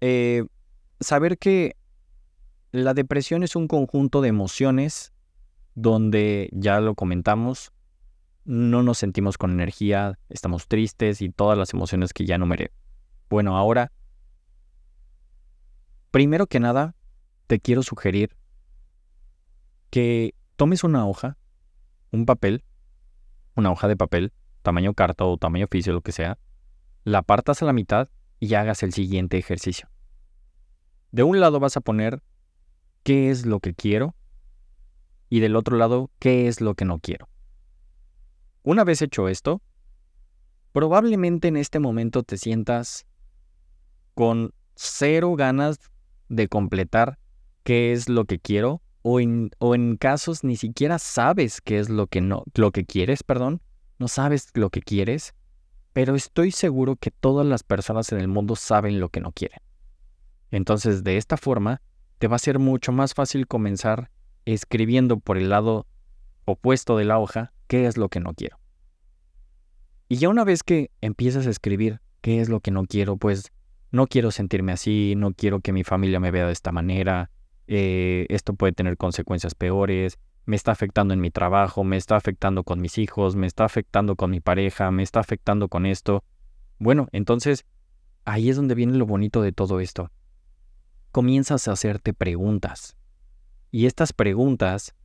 eh, 0.00 0.44
saber 1.00 1.38
que 1.38 1.76
la 2.74 2.92
depresión 2.92 3.44
es 3.44 3.54
un 3.54 3.68
conjunto 3.68 4.20
de 4.20 4.28
emociones 4.28 5.12
donde, 5.76 6.50
ya 6.52 6.80
lo 6.80 6.96
comentamos, 6.96 7.72
no 8.44 8.82
nos 8.82 8.98
sentimos 8.98 9.38
con 9.38 9.52
energía, 9.52 10.18
estamos 10.28 10.66
tristes 10.66 11.22
y 11.22 11.28
todas 11.28 11.56
las 11.56 11.72
emociones 11.72 12.12
que 12.12 12.26
ya 12.26 12.36
numeré. 12.36 12.72
Bueno, 13.30 13.56
ahora, 13.56 13.92
primero 16.10 16.48
que 16.48 16.58
nada, 16.58 16.96
te 17.46 17.60
quiero 17.60 17.84
sugerir 17.84 18.36
que 19.90 20.34
tomes 20.56 20.82
una 20.82 21.06
hoja, 21.06 21.38
un 22.10 22.26
papel, 22.26 22.64
una 23.54 23.70
hoja 23.70 23.86
de 23.86 23.96
papel, 23.96 24.32
tamaño 24.62 24.94
carta 24.94 25.24
o 25.24 25.36
tamaño 25.36 25.66
oficio, 25.66 25.92
lo 25.92 26.00
que 26.00 26.10
sea, 26.10 26.38
la 27.04 27.22
partas 27.22 27.62
a 27.62 27.66
la 27.66 27.72
mitad 27.72 28.08
y 28.40 28.54
hagas 28.54 28.82
el 28.82 28.92
siguiente 28.92 29.38
ejercicio. 29.38 29.88
De 31.12 31.22
un 31.22 31.38
lado 31.38 31.60
vas 31.60 31.76
a 31.76 31.80
poner 31.80 32.20
qué 33.04 33.30
es 33.30 33.46
lo 33.46 33.60
que 33.60 33.74
quiero 33.74 34.16
y 35.28 35.40
del 35.40 35.54
otro 35.54 35.76
lado 35.76 36.10
qué 36.18 36.48
es 36.48 36.60
lo 36.60 36.74
que 36.74 36.84
no 36.84 36.98
quiero. 36.98 37.28
Una 38.62 38.82
vez 38.82 39.02
hecho 39.02 39.28
esto, 39.28 39.62
probablemente 40.72 41.48
en 41.48 41.56
este 41.56 41.78
momento 41.78 42.22
te 42.22 42.36
sientas 42.36 43.06
con 44.14 44.52
cero 44.74 45.34
ganas 45.36 45.78
de 46.28 46.48
completar 46.48 47.18
qué 47.62 47.92
es 47.92 48.08
lo 48.08 48.24
que 48.24 48.38
quiero 48.38 48.82
o 49.02 49.20
en, 49.20 49.50
o 49.58 49.74
en 49.74 49.96
casos 49.96 50.42
ni 50.44 50.56
siquiera 50.56 50.98
sabes 50.98 51.60
qué 51.60 51.78
es 51.78 51.90
lo 51.90 52.06
que 52.06 52.22
no 52.22 52.44
lo 52.54 52.72
que 52.72 52.86
quieres, 52.86 53.22
perdón, 53.22 53.60
no 53.98 54.08
sabes 54.08 54.48
lo 54.54 54.70
que 54.70 54.80
quieres, 54.80 55.34
pero 55.92 56.14
estoy 56.14 56.50
seguro 56.50 56.96
que 56.96 57.10
todas 57.10 57.46
las 57.46 57.62
personas 57.62 58.10
en 58.12 58.20
el 58.20 58.28
mundo 58.28 58.56
saben 58.56 58.98
lo 58.98 59.10
que 59.10 59.20
no 59.20 59.32
quieren. 59.32 59.60
Entonces, 60.50 61.04
de 61.04 61.16
esta 61.16 61.36
forma, 61.36 61.82
te 62.18 62.28
va 62.28 62.36
a 62.36 62.40
ser 62.40 62.58
mucho 62.58 62.92
más 62.92 63.14
fácil 63.14 63.46
comenzar 63.46 64.10
escribiendo 64.44 65.18
por 65.18 65.36
el 65.36 65.48
lado 65.48 65.86
opuesto 66.44 66.96
de 66.96 67.04
la 67.04 67.18
hoja 67.18 67.52
qué 67.66 67.86
es 67.86 67.96
lo 67.96 68.08
que 68.08 68.20
no 68.20 68.34
quiero. 68.34 68.58
Y 70.08 70.16
ya 70.16 70.28
una 70.28 70.44
vez 70.44 70.62
que 70.62 70.90
empiezas 71.00 71.46
a 71.46 71.50
escribir 71.50 72.00
qué 72.20 72.40
es 72.40 72.48
lo 72.48 72.60
que 72.60 72.70
no 72.70 72.84
quiero, 72.84 73.16
pues 73.16 73.52
no 73.90 74.06
quiero 74.06 74.30
sentirme 74.30 74.72
así, 74.72 75.14
no 75.16 75.32
quiero 75.32 75.60
que 75.60 75.72
mi 75.72 75.84
familia 75.84 76.20
me 76.20 76.30
vea 76.30 76.46
de 76.46 76.52
esta 76.52 76.72
manera, 76.72 77.30
eh, 77.66 78.26
esto 78.28 78.54
puede 78.54 78.72
tener 78.72 78.96
consecuencias 78.96 79.54
peores, 79.54 80.18
me 80.44 80.56
está 80.56 80.72
afectando 80.72 81.14
en 81.14 81.20
mi 81.20 81.30
trabajo, 81.30 81.84
me 81.84 81.96
está 81.96 82.16
afectando 82.16 82.64
con 82.64 82.80
mis 82.80 82.98
hijos, 82.98 83.34
me 83.34 83.46
está 83.46 83.64
afectando 83.64 84.16
con 84.16 84.30
mi 84.30 84.40
pareja, 84.40 84.90
me 84.90 85.02
está 85.02 85.20
afectando 85.20 85.68
con 85.68 85.86
esto. 85.86 86.22
Bueno, 86.78 87.08
entonces 87.12 87.64
ahí 88.26 88.50
es 88.50 88.56
donde 88.56 88.74
viene 88.74 88.98
lo 88.98 89.06
bonito 89.06 89.40
de 89.40 89.52
todo 89.52 89.80
esto 89.80 90.10
comienzas 91.14 91.68
a 91.68 91.72
hacerte 91.72 92.12
preguntas. 92.12 92.96
Y 93.70 93.86
estas 93.86 94.12
preguntas 94.12 94.96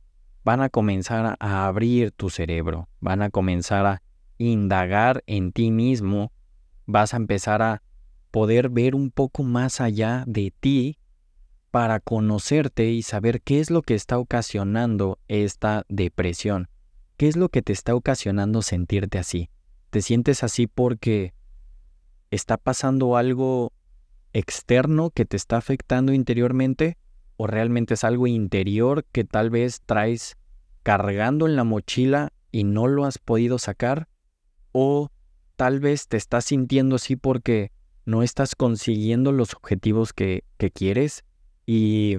van 0.42 0.60
a 0.60 0.68
comenzar 0.68 1.36
a 1.38 1.66
abrir 1.68 2.10
tu 2.10 2.30
cerebro, 2.30 2.88
van 2.98 3.22
a 3.22 3.30
comenzar 3.30 3.86
a 3.86 4.02
indagar 4.36 5.22
en 5.28 5.52
ti 5.52 5.70
mismo, 5.70 6.32
vas 6.84 7.14
a 7.14 7.16
empezar 7.16 7.62
a 7.62 7.82
poder 8.32 8.70
ver 8.70 8.96
un 8.96 9.12
poco 9.12 9.44
más 9.44 9.80
allá 9.80 10.24
de 10.26 10.52
ti 10.58 10.98
para 11.70 12.00
conocerte 12.00 12.90
y 12.90 13.02
saber 13.02 13.40
qué 13.40 13.60
es 13.60 13.70
lo 13.70 13.82
que 13.82 13.94
está 13.94 14.18
ocasionando 14.18 15.20
esta 15.28 15.84
depresión, 15.88 16.68
qué 17.18 17.28
es 17.28 17.36
lo 17.36 17.50
que 17.50 17.62
te 17.62 17.72
está 17.72 17.94
ocasionando 17.94 18.62
sentirte 18.62 19.18
así. 19.18 19.48
¿Te 19.90 20.02
sientes 20.02 20.42
así 20.42 20.66
porque 20.66 21.34
está 22.32 22.56
pasando 22.56 23.16
algo 23.16 23.72
externo 24.32 25.10
que 25.10 25.24
te 25.24 25.36
está 25.36 25.56
afectando 25.56 26.12
interiormente 26.12 26.98
o 27.36 27.46
realmente 27.46 27.94
es 27.94 28.04
algo 28.04 28.26
interior 28.26 29.04
que 29.12 29.24
tal 29.24 29.50
vez 29.50 29.80
traes 29.86 30.36
cargando 30.82 31.46
en 31.46 31.56
la 31.56 31.64
mochila 31.64 32.32
y 32.52 32.64
no 32.64 32.86
lo 32.86 33.04
has 33.04 33.18
podido 33.18 33.58
sacar 33.58 34.08
o 34.72 35.10
tal 35.56 35.80
vez 35.80 36.08
te 36.08 36.16
estás 36.16 36.46
sintiendo 36.46 36.96
así 36.96 37.16
porque 37.16 37.72
no 38.04 38.22
estás 38.22 38.54
consiguiendo 38.54 39.32
los 39.32 39.54
objetivos 39.54 40.12
que, 40.12 40.44
que 40.58 40.70
quieres 40.70 41.24
y, 41.66 42.18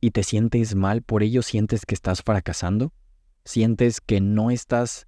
y 0.00 0.10
te 0.12 0.22
sientes 0.22 0.74
mal, 0.74 1.02
por 1.02 1.22
ello 1.22 1.42
sientes 1.42 1.84
que 1.86 1.94
estás 1.94 2.22
fracasando, 2.22 2.92
sientes 3.44 4.00
que 4.00 4.20
no 4.20 4.50
estás 4.50 5.06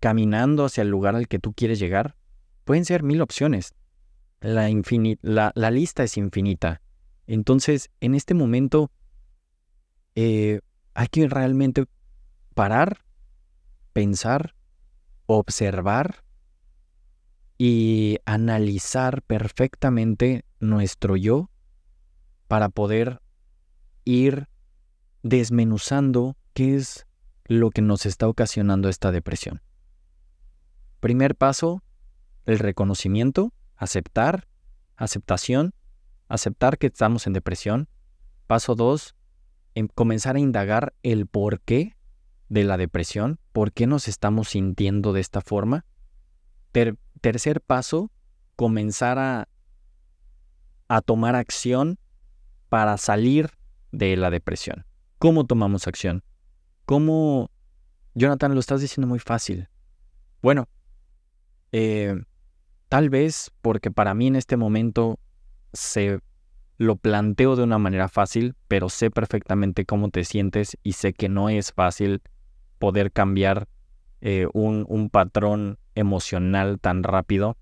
caminando 0.00 0.64
hacia 0.64 0.82
el 0.82 0.88
lugar 0.88 1.14
al 1.14 1.28
que 1.28 1.38
tú 1.38 1.52
quieres 1.52 1.78
llegar. 1.78 2.16
Pueden 2.64 2.84
ser 2.84 3.02
mil 3.02 3.20
opciones 3.20 3.74
la, 4.44 5.52
la, 5.54 5.70
lista 5.70 6.04
es 6.04 6.16
infinita. 6.16 6.82
Entonces, 7.26 7.90
en 8.00 8.14
este 8.14 8.34
momento, 8.34 8.90
eh, 10.14 10.60
hay 10.92 11.06
que 11.08 11.26
realmente 11.28 11.86
parar, 12.54 13.04
pensar, 13.92 14.54
observar 15.26 16.24
y 17.56 18.18
analizar 18.26 19.22
perfectamente 19.22 20.44
nuestro 20.60 21.16
yo 21.16 21.50
para 22.46 22.68
poder 22.68 23.22
ir 24.04 24.48
desmenuzando 25.22 26.36
qué 26.52 26.76
es 26.76 27.06
lo 27.46 27.70
que 27.70 27.80
nos 27.80 28.04
está 28.04 28.28
ocasionando 28.28 28.90
esta 28.90 29.10
depresión. 29.10 29.62
Primer 31.00 31.34
paso, 31.34 31.82
el 32.44 32.58
reconocimiento 32.58 33.52
aceptar, 33.76 34.48
aceptación, 34.96 35.74
aceptar 36.28 36.78
que 36.78 36.86
estamos 36.86 37.26
en 37.26 37.32
depresión. 37.32 37.88
Paso 38.46 38.74
dos, 38.74 39.14
em, 39.74 39.88
comenzar 39.88 40.36
a 40.36 40.40
indagar 40.40 40.94
el 41.02 41.26
por 41.26 41.60
qué 41.60 41.96
de 42.48 42.64
la 42.64 42.76
depresión, 42.76 43.38
por 43.52 43.72
qué 43.72 43.86
nos 43.86 44.08
estamos 44.08 44.50
sintiendo 44.50 45.12
de 45.12 45.20
esta 45.20 45.40
forma. 45.40 45.84
tercer 47.20 47.62
paso, 47.62 48.10
comenzar 48.54 49.18
a, 49.18 49.48
a 50.88 51.00
tomar 51.00 51.36
acción 51.36 51.98
para 52.68 52.98
salir 52.98 53.50
de 53.92 54.16
la 54.16 54.30
depresión. 54.30 54.84
¿Cómo 55.18 55.46
tomamos 55.46 55.86
acción? 55.86 56.22
¿Cómo, 56.84 57.50
Jonathan, 58.14 58.52
lo 58.52 58.60
estás 58.60 58.80
diciendo 58.80 59.06
muy 59.06 59.20
fácil? 59.20 59.68
Bueno, 60.42 60.68
eh, 61.72 62.14
Tal 62.94 63.10
vez 63.10 63.50
porque 63.60 63.90
para 63.90 64.14
mí 64.14 64.28
en 64.28 64.36
este 64.36 64.56
momento 64.56 65.18
se 65.72 66.20
lo 66.78 66.94
planteo 66.94 67.56
de 67.56 67.64
una 67.64 67.76
manera 67.76 68.08
fácil, 68.08 68.54
pero 68.68 68.88
sé 68.88 69.10
perfectamente 69.10 69.84
cómo 69.84 70.10
te 70.10 70.22
sientes 70.22 70.78
y 70.84 70.92
sé 70.92 71.12
que 71.12 71.28
no 71.28 71.48
es 71.48 71.72
fácil 71.72 72.22
poder 72.78 73.10
cambiar 73.10 73.66
eh, 74.20 74.46
un, 74.52 74.86
un 74.88 75.10
patrón 75.10 75.80
emocional 75.96 76.78
tan 76.78 77.02
rápido. 77.02 77.56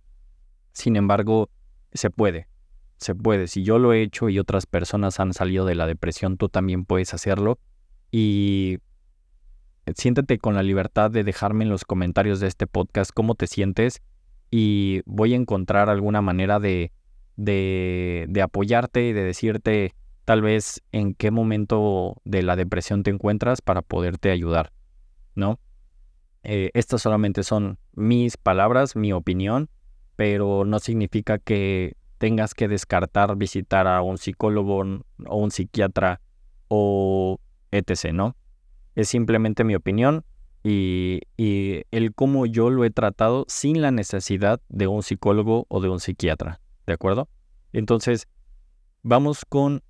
Sin 0.74 0.96
embargo, 0.96 1.48
se 1.94 2.10
puede, 2.10 2.46
se 2.98 3.14
puede. 3.14 3.46
Si 3.46 3.62
yo 3.62 3.78
lo 3.78 3.94
he 3.94 4.02
hecho 4.02 4.28
y 4.28 4.38
otras 4.38 4.66
personas 4.66 5.18
han 5.18 5.32
salido 5.32 5.64
de 5.64 5.76
la 5.76 5.86
depresión, 5.86 6.36
tú 6.36 6.50
también 6.50 6.84
puedes 6.84 7.14
hacerlo. 7.14 7.58
Y 8.10 8.80
siéntete 9.96 10.36
con 10.36 10.54
la 10.56 10.62
libertad 10.62 11.10
de 11.10 11.24
dejarme 11.24 11.64
en 11.64 11.70
los 11.70 11.86
comentarios 11.86 12.38
de 12.38 12.48
este 12.48 12.66
podcast 12.66 13.12
cómo 13.14 13.34
te 13.34 13.46
sientes 13.46 14.02
y 14.54 15.00
voy 15.06 15.32
a 15.32 15.36
encontrar 15.36 15.88
alguna 15.88 16.20
manera 16.20 16.60
de, 16.60 16.92
de, 17.36 18.26
de 18.28 18.42
apoyarte 18.42 19.08
y 19.08 19.14
de 19.14 19.24
decirte 19.24 19.94
tal 20.26 20.42
vez 20.42 20.82
en 20.92 21.14
qué 21.14 21.30
momento 21.30 22.20
de 22.24 22.42
la 22.42 22.54
depresión 22.54 23.02
te 23.02 23.10
encuentras 23.10 23.62
para 23.62 23.80
poderte 23.80 24.30
ayudar, 24.30 24.70
¿no? 25.34 25.58
Eh, 26.44 26.70
estas 26.74 27.00
solamente 27.00 27.44
son 27.44 27.78
mis 27.94 28.36
palabras, 28.36 28.94
mi 28.94 29.14
opinión, 29.14 29.70
pero 30.16 30.66
no 30.66 30.80
significa 30.80 31.38
que 31.38 31.96
tengas 32.18 32.52
que 32.52 32.68
descartar 32.68 33.36
visitar 33.36 33.86
a 33.86 34.02
un 34.02 34.18
psicólogo 34.18 34.80
o 34.80 35.36
un 35.36 35.50
psiquiatra 35.50 36.20
o 36.68 37.40
etc., 37.70 38.12
¿no? 38.12 38.36
Es 38.96 39.08
simplemente 39.08 39.64
mi 39.64 39.74
opinión 39.74 40.26
y, 40.62 41.20
y 41.36 41.82
el 41.90 42.14
cómo 42.14 42.46
yo 42.46 42.70
lo 42.70 42.84
he 42.84 42.90
tratado 42.90 43.44
sin 43.48 43.82
la 43.82 43.90
necesidad 43.90 44.60
de 44.68 44.86
un 44.86 45.02
psicólogo 45.02 45.66
o 45.68 45.80
de 45.80 45.88
un 45.88 46.00
psiquiatra, 46.00 46.60
¿de 46.86 46.92
acuerdo? 46.92 47.28
Entonces, 47.72 48.28
vamos 49.02 49.44
con 49.48 49.82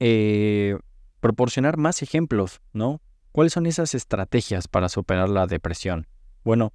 eh, 0.00 0.76
proporcionar 1.20 1.76
más 1.76 2.02
ejemplos, 2.02 2.60
¿no? 2.72 3.00
¿Cuáles 3.32 3.52
son 3.52 3.66
esas 3.66 3.94
estrategias 3.94 4.68
para 4.68 4.88
superar 4.88 5.28
la 5.28 5.46
depresión? 5.46 6.06
Bueno, 6.44 6.72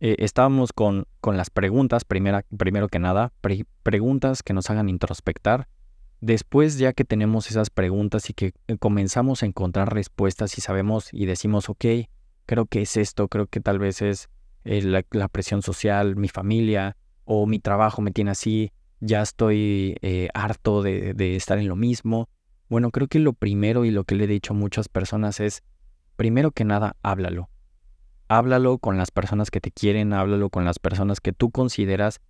eh, 0.00 0.16
estábamos 0.18 0.72
con, 0.72 1.06
con, 1.20 1.36
las 1.36 1.50
preguntas, 1.50 2.04
primero 2.04 2.88
que 2.88 2.98
nada, 2.98 3.32
preguntas 3.82 4.42
que 4.42 4.52
nos 4.52 4.68
hagan 4.70 4.88
introspectar. 4.88 5.68
Después, 6.20 6.78
ya 6.78 6.92
que 6.92 7.04
tenemos 7.04 7.50
esas 7.50 7.70
preguntas 7.70 8.28
y 8.30 8.34
que 8.34 8.52
eh, 8.66 8.76
comenzamos 8.78 9.42
a 9.42 9.46
encontrar 9.46 9.92
respuestas 9.92 10.58
y 10.58 10.60
sabemos 10.60 11.08
y 11.12 11.26
decimos, 11.26 11.68
ok, 11.68 11.84
creo 12.46 12.66
que 12.66 12.82
es 12.82 12.96
esto, 12.96 13.28
creo 13.28 13.46
que 13.46 13.60
tal 13.60 13.78
vez 13.78 14.02
es 14.02 14.28
eh, 14.64 14.82
la, 14.82 15.28
presión 15.28 15.62
social, 15.62 16.16
mi 16.16 16.28
familia 16.28 16.96
o 17.24 17.46
mi 17.46 17.58
trabajo 17.58 18.02
me 18.02 18.12
tiene 18.12 18.30
así, 18.30 18.72
ya 19.00 19.22
estoy 19.22 19.96
harto 20.32 20.82
de, 20.82 21.12
de 21.14 21.36
estar 21.36 21.58
en 21.58 21.68
lo 21.68 21.76
mismo. 21.76 22.28
Bueno, 22.68 22.90
creo 22.90 23.08
que 23.08 23.18
lo 23.18 23.32
primero 23.32 23.84
y 23.84 23.90
lo 23.90 24.04
que 24.04 24.14
le 24.14 24.24
he 24.24 24.28
dicho 24.28 24.54
a 24.54 24.56
muchas 24.56 24.88
personas 24.88 25.40
es 25.40 25.62
primero 26.16 26.50
que 26.50 26.64
nada, 26.64 26.96
háblalo. 27.02 27.50
Háblalo 28.28 28.78
con 28.78 28.96
las 28.96 29.10
personas 29.10 29.50
que 29.50 29.60
te 29.60 29.70
quieren, 29.70 30.12
háblalo 30.12 30.50
con 30.50 30.64
las 30.64 30.78
personas 30.78 31.20
que 31.20 31.32
tú 31.32 31.50
consideras, 31.50 32.20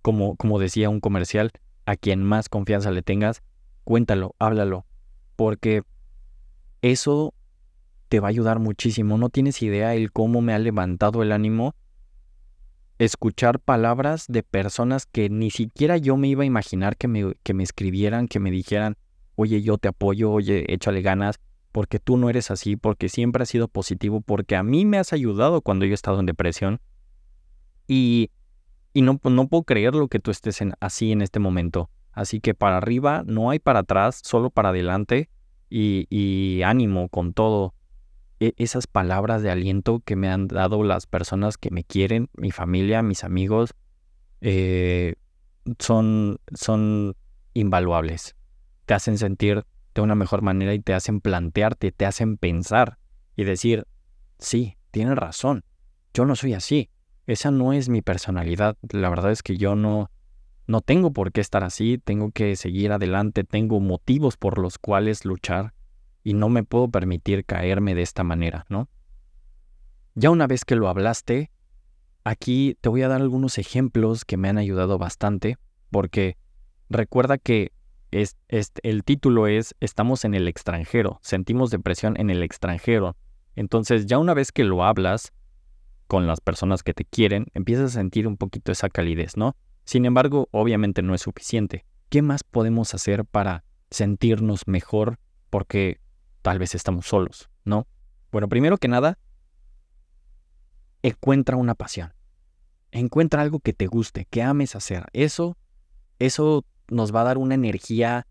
como, 0.00 0.36
como 0.36 0.58
decía 0.58 0.88
un 0.88 1.00
comercial, 1.00 1.52
a 1.86 1.96
quien 1.96 2.22
más 2.22 2.48
confianza 2.48 2.90
le 2.90 3.02
tengas, 3.02 3.42
cuéntalo, 3.84 4.34
háblalo, 4.38 4.86
porque 5.36 5.82
eso 6.80 7.34
te 8.14 8.20
va 8.20 8.28
a 8.28 8.30
ayudar 8.30 8.60
muchísimo. 8.60 9.18
No 9.18 9.28
tienes 9.28 9.60
idea 9.60 9.92
el 9.96 10.12
cómo 10.12 10.40
me 10.40 10.54
ha 10.54 10.58
levantado 10.60 11.24
el 11.24 11.32
ánimo 11.32 11.74
escuchar 13.00 13.58
palabras 13.58 14.26
de 14.28 14.44
personas 14.44 15.04
que 15.04 15.28
ni 15.28 15.50
siquiera 15.50 15.96
yo 15.96 16.16
me 16.16 16.28
iba 16.28 16.44
a 16.44 16.46
imaginar 16.46 16.96
que 16.96 17.08
me, 17.08 17.34
que 17.42 17.54
me 17.54 17.64
escribieran, 17.64 18.28
que 18.28 18.38
me 18.38 18.52
dijeran, 18.52 18.96
oye, 19.34 19.62
yo 19.62 19.78
te 19.78 19.88
apoyo, 19.88 20.30
oye, 20.30 20.72
échale 20.72 21.02
ganas, 21.02 21.40
porque 21.72 21.98
tú 21.98 22.16
no 22.16 22.30
eres 22.30 22.52
así, 22.52 22.76
porque 22.76 23.08
siempre 23.08 23.42
has 23.42 23.48
sido 23.48 23.66
positivo, 23.66 24.20
porque 24.20 24.54
a 24.54 24.62
mí 24.62 24.84
me 24.84 24.98
has 24.98 25.12
ayudado 25.12 25.60
cuando 25.60 25.84
yo 25.84 25.90
he 25.90 25.94
estado 25.94 26.20
en 26.20 26.26
depresión. 26.26 26.80
Y, 27.88 28.30
y 28.92 29.02
no, 29.02 29.18
no 29.24 29.48
puedo 29.48 29.64
creer 29.64 29.96
lo 29.96 30.06
que 30.06 30.20
tú 30.20 30.30
estés 30.30 30.60
así 30.78 31.10
en 31.10 31.20
este 31.20 31.40
momento. 31.40 31.90
Así 32.12 32.38
que 32.38 32.54
para 32.54 32.76
arriba 32.76 33.24
no 33.26 33.50
hay 33.50 33.58
para 33.58 33.80
atrás, 33.80 34.20
solo 34.22 34.50
para 34.50 34.68
adelante 34.68 35.30
y, 35.68 36.06
y 36.10 36.62
ánimo 36.62 37.08
con 37.08 37.32
todo. 37.32 37.74
E, 38.44 38.54
esas 38.58 38.86
palabras 38.86 39.42
de 39.42 39.50
aliento 39.50 40.00
que 40.04 40.16
me 40.16 40.28
han 40.28 40.48
dado 40.48 40.82
las 40.82 41.06
personas 41.06 41.56
que 41.56 41.70
me 41.70 41.82
quieren, 41.82 42.28
mi 42.34 42.50
familia, 42.50 43.02
mis 43.02 43.24
amigos, 43.24 43.72
eh, 44.42 45.14
son, 45.78 46.38
son 46.54 47.16
invaluables. 47.54 48.36
Te 48.84 48.92
hacen 48.92 49.16
sentir 49.16 49.64
de 49.94 50.02
una 50.02 50.14
mejor 50.14 50.42
manera 50.42 50.74
y 50.74 50.80
te 50.80 50.92
hacen 50.92 51.22
plantearte, 51.22 51.90
te 51.90 52.04
hacen 52.04 52.36
pensar 52.36 52.98
y 53.34 53.44
decir, 53.44 53.86
sí, 54.38 54.76
tienes 54.90 55.16
razón, 55.16 55.64
yo 56.12 56.26
no 56.26 56.36
soy 56.36 56.52
así, 56.52 56.90
esa 57.26 57.50
no 57.50 57.72
es 57.72 57.88
mi 57.88 58.02
personalidad, 58.02 58.76
la 58.90 59.08
verdad 59.08 59.30
es 59.30 59.42
que 59.42 59.56
yo 59.56 59.74
no, 59.74 60.10
no 60.66 60.82
tengo 60.82 61.14
por 61.14 61.32
qué 61.32 61.40
estar 61.40 61.64
así, 61.64 61.96
tengo 61.96 62.30
que 62.30 62.56
seguir 62.56 62.92
adelante, 62.92 63.44
tengo 63.44 63.80
motivos 63.80 64.36
por 64.36 64.58
los 64.58 64.76
cuales 64.76 65.24
luchar 65.24 65.72
y 66.24 66.32
no 66.34 66.48
me 66.48 66.64
puedo 66.64 66.88
permitir 66.88 67.44
caerme 67.44 67.94
de 67.94 68.02
esta 68.02 68.24
manera, 68.24 68.64
¿no? 68.68 68.88
Ya 70.14 70.30
una 70.30 70.46
vez 70.46 70.64
que 70.64 70.74
lo 70.74 70.88
hablaste, 70.88 71.50
aquí 72.24 72.76
te 72.80 72.88
voy 72.88 73.02
a 73.02 73.08
dar 73.08 73.20
algunos 73.20 73.58
ejemplos 73.58 74.24
que 74.24 74.36
me 74.36 74.48
han 74.48 74.58
ayudado 74.58 74.96
bastante, 74.96 75.58
porque 75.90 76.36
recuerda 76.88 77.36
que 77.38 77.72
es, 78.10 78.36
el 78.48 79.04
título 79.04 79.46
es 79.46 79.74
Estamos 79.80 80.24
en 80.24 80.34
el 80.34 80.48
extranjero, 80.48 81.18
sentimos 81.22 81.70
depresión 81.70 82.18
en 82.18 82.30
el 82.30 82.42
extranjero. 82.42 83.16
Entonces 83.54 84.06
ya 84.06 84.18
una 84.18 84.34
vez 84.34 84.50
que 84.50 84.64
lo 84.64 84.84
hablas 84.84 85.32
con 86.06 86.26
las 86.26 86.40
personas 86.40 86.82
que 86.82 86.94
te 86.94 87.04
quieren, 87.04 87.46
empiezas 87.54 87.90
a 87.90 88.00
sentir 88.00 88.26
un 88.26 88.36
poquito 88.36 88.72
esa 88.72 88.88
calidez, 88.88 89.36
¿no? 89.36 89.56
Sin 89.84 90.06
embargo, 90.06 90.48
obviamente 90.52 91.02
no 91.02 91.14
es 91.14 91.22
suficiente. 91.22 91.84
¿Qué 92.08 92.22
más 92.22 92.44
podemos 92.44 92.94
hacer 92.94 93.24
para 93.24 93.64
sentirnos 93.90 94.66
mejor 94.66 95.18
porque 95.50 95.98
tal 96.44 96.58
vez 96.58 96.74
estamos 96.74 97.06
solos, 97.06 97.48
¿no? 97.64 97.88
Bueno, 98.30 98.50
primero 98.50 98.76
que 98.76 98.86
nada, 98.86 99.18
encuentra 101.02 101.56
una 101.56 101.74
pasión. 101.74 102.12
Encuentra 102.92 103.40
algo 103.40 103.60
que 103.60 103.72
te 103.72 103.86
guste, 103.86 104.26
que 104.26 104.42
ames 104.42 104.76
hacer. 104.76 105.06
Eso, 105.14 105.56
eso 106.18 106.66
nos 106.88 107.14
va 107.14 107.22
a 107.22 107.24
dar 107.24 107.38
una 107.38 107.54
energía 107.54 108.26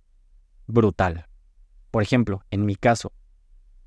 brutal. 0.68 1.26
Por 1.90 2.04
ejemplo, 2.04 2.44
en 2.52 2.68
mi 2.68 2.76
caso, 2.76 3.14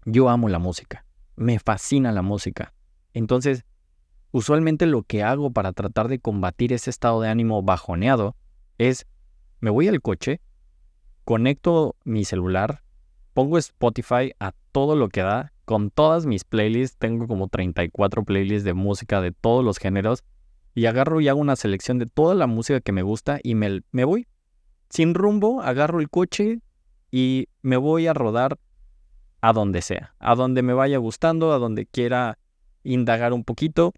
yo 0.05 0.29
amo 0.29 0.49
la 0.49 0.59
música, 0.59 1.07
me 1.37 1.61
fascina 1.61 2.11
la 2.11 2.23
música. 2.23 2.75
Entonces, 3.13 3.65
usualmente 4.33 4.87
lo 4.87 5.05
que 5.05 5.23
hago 5.23 5.53
para 5.53 5.73
tratar 5.73 6.09
de 6.09 6.19
combatir 6.19 6.73
ese 6.73 6.91
estado 6.91 7.21
de 7.21 7.29
ánimo 7.29 7.63
bajoneado 7.63 8.35
es, 8.77 9.07
me 9.61 9.71
voy 9.71 9.87
al 9.87 10.03
coche, 10.03 10.41
conecto 11.25 11.95
mi 12.03 12.25
celular, 12.25 12.83
pongo 13.37 13.59
Spotify 13.59 14.33
a 14.41 14.53
todo 14.73 14.97
lo 14.97 15.11
que 15.11 15.21
da, 15.21 15.53
con 15.67 15.91
todas 15.91 16.25
mis 16.25 16.45
playlists, 16.45 16.97
tengo 16.97 17.27
como 17.27 17.49
34 17.49 18.25
playlists 18.25 18.65
de 18.65 18.73
música 18.73 19.21
de 19.21 19.31
todos 19.31 19.63
los 19.63 19.77
géneros, 19.77 20.25
y 20.75 20.87
agarro 20.87 21.21
y 21.21 21.29
hago 21.29 21.39
una 21.39 21.55
selección 21.55 21.99
de 21.99 22.07
toda 22.07 22.35
la 22.35 22.47
música 22.47 22.81
que 22.81 22.93
me 22.93 23.03
gusta 23.03 23.39
y 23.43 23.55
me, 23.55 23.83
me 23.93 24.05
voy 24.05 24.27
sin 24.89 25.13
rumbo, 25.13 25.61
agarro 25.61 26.01
el 26.01 26.09
coche 26.09 26.61
y 27.11 27.49
me 27.61 27.77
voy 27.77 28.07
a 28.07 28.15
rodar 28.15 28.59
a 29.43 29.53
donde 29.53 29.83
sea, 29.83 30.15
a 30.19 30.35
donde 30.35 30.63
me 30.63 30.73
vaya 30.73 30.97
gustando, 30.97 31.53
a 31.53 31.59
donde 31.59 31.85
quiera 31.85 32.39
indagar 32.85 33.35
un 33.35 33.45
poquito 33.45 33.93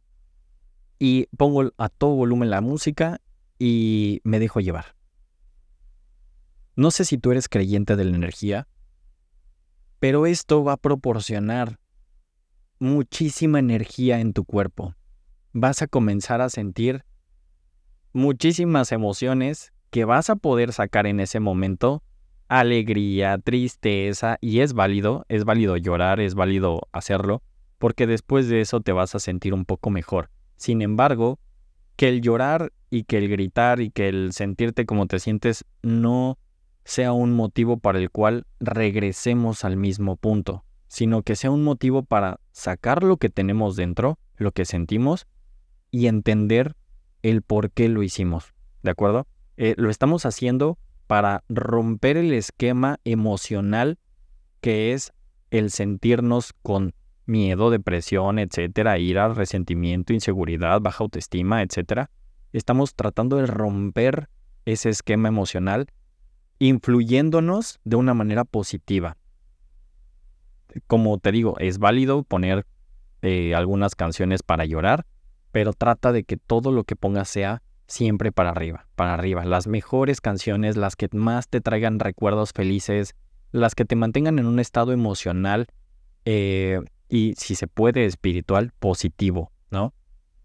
y 0.99 1.29
pongo 1.37 1.71
a 1.79 1.89
todo 1.89 2.17
volumen 2.17 2.51
la 2.51 2.61
música 2.61 3.21
y 3.57 4.21
me 4.25 4.41
dejo 4.41 4.59
llevar. 4.59 4.97
No 6.75 6.91
sé 6.91 7.05
si 7.05 7.19
tú 7.19 7.31
eres 7.31 7.49
creyente 7.49 7.95
de 7.95 8.05
la 8.05 8.17
energía, 8.17 8.67
pero 10.01 10.27
esto 10.27 10.65
va 10.65 10.75
a 10.75 10.77
proporcionar 10.77 11.79
muchísima 12.79 13.59
energía 13.59 14.21
en 14.21 14.33
tu 14.33 14.45
cuerpo. 14.45 14.95
Vas 15.53 15.83
a 15.83 15.87
comenzar 15.87 16.41
a 16.41 16.51
sentir 16.51 17.05
muchísimas 18.13 18.93
emociones 18.93 19.73
que 19.91 20.05
vas 20.05 20.31
a 20.31 20.37
poder 20.37 20.73
sacar 20.73 21.07
en 21.07 21.21
ese 21.21 21.41
momento 21.41 22.03
alegría, 22.49 23.39
tristeza, 23.39 24.39
y 24.41 24.61
es 24.61 24.73
válido, 24.73 25.25
es 25.29 25.45
válido 25.45 25.77
llorar, 25.77 26.21
es 26.21 26.35
válido 26.35 26.89
hacerlo, 26.93 27.43
porque 27.79 28.07
después 28.07 28.49
de 28.49 28.61
eso 28.61 28.81
te 28.81 28.93
vas 28.93 29.15
a 29.15 29.19
sentir 29.19 29.53
un 29.53 29.65
poco 29.65 29.91
mejor. 29.91 30.31
Sin 30.57 30.81
embargo, 30.83 31.39
que 31.97 32.09
el 32.09 32.21
llorar 32.23 32.73
y 32.91 33.05
que 33.05 33.19
el 33.19 33.29
gritar 33.29 33.81
y 33.81 33.91
que 33.91 34.09
el 34.09 34.33
sentirte 34.33 34.87
como 34.87 35.07
te 35.07 35.19
sientes 35.19 35.65
no 35.83 36.39
sea 36.89 37.13
un 37.13 37.35
motivo 37.35 37.77
para 37.77 37.99
el 37.99 38.11
cual 38.11 38.47
regresemos 38.61 39.63
al 39.67 39.77
mismo 39.77 40.17
punto, 40.17 40.65
sino 40.87 41.21
que 41.21 41.37
sea 41.37 41.51
un 41.51 41.63
motivo 41.63 42.03
para 42.03 42.41
sacar 42.53 43.03
lo 43.03 43.19
que 43.19 43.29
tenemos 43.29 43.77
dentro, 43.77 44.19
lo 44.39 44.53
que 44.53 44.65
sentimos, 44.65 45.27
y 45.91 46.07
entender 46.07 46.77
el 47.23 47.43
por 47.43 47.73
qué 47.73 47.91
lo 47.91 48.03
hicimos. 48.03 48.55
¿De 48.83 48.91
acuerdo? 48.91 49.27
Eh, 49.59 49.75
lo 49.77 49.91
estamos 49.91 50.25
haciendo 50.25 50.79
para 51.07 51.45
romper 51.51 52.17
el 52.17 52.33
esquema 52.33 53.01
emocional 53.05 53.99
que 54.63 54.95
es 54.95 55.13
el 55.51 55.71
sentirnos 55.71 56.55
con 56.63 56.95
miedo, 57.27 57.69
depresión, 57.69 58.39
etcétera, 58.39 58.99
ira, 58.99 59.29
resentimiento, 59.29 60.15
inseguridad, 60.15 60.81
baja 60.81 61.05
autoestima, 61.05 61.61
etcétera. 61.61 62.11
Estamos 62.55 62.95
tratando 62.95 63.37
de 63.37 63.45
romper 63.45 64.31
ese 64.65 64.89
esquema 64.89 65.29
emocional 65.29 65.89
influyéndonos 66.59 67.81
de 67.85 67.97
una 67.97 68.15
manera 68.15 68.45
positiva. 68.45 69.17
Como 70.87 71.19
te 71.19 71.33
digo, 71.33 71.57
es 71.59 71.79
válido 71.79 72.23
poner 72.23 72.67
eh, 73.23 73.55
algunas 73.55 73.95
canciones 73.95 74.43
para 74.43 74.65
llorar, 74.65 75.07
pero 75.53 75.73
trata 75.73 76.13
de 76.13 76.25
que 76.25 76.37
todo 76.37 76.73
lo 76.73 76.85
que 76.85 76.97
pongas 76.97 77.29
sea 77.29 77.63
siempre 77.87 78.33
para 78.33 78.51
arriba, 78.51 78.87
para 78.95 79.15
arriba. 79.15 79.45
Las 79.45 79.67
mejores 79.67 80.21
canciones, 80.21 80.77
las 80.77 80.95
que 80.95 81.09
más 81.13 81.49
te 81.49 81.61
traigan 81.61 81.99
recuerdos 81.99 82.53
felices, 82.53 83.15
las 83.51 83.75
que 83.75 83.85
te 83.85 83.97
mantengan 83.97 84.39
en 84.39 84.47
un 84.47 84.61
estado 84.61 84.93
emocional 84.93 85.67
eh, 86.25 86.81
y, 87.09 87.35
si 87.37 87.55
se 87.55 87.67
puede, 87.67 88.05
espiritual, 88.05 88.73
positivo, 88.79 89.51
¿no? 89.71 89.95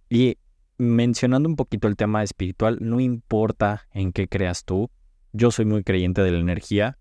Y 0.10 0.38
mencionando 0.78 1.50
un 1.50 1.56
poquito 1.56 1.88
el 1.88 1.98
tema 1.98 2.24
espiritual, 2.24 2.78
no 2.82 3.00
importa 3.00 3.88
en 3.92 4.14
qué 4.14 4.28
creas 4.28 4.64
tú, 4.64 4.90
yo 5.34 5.52
soy 5.52 5.66
muy 5.66 5.84
creyente 5.84 6.22
de 6.22 6.32
la 6.32 6.40
energía, 6.40 6.98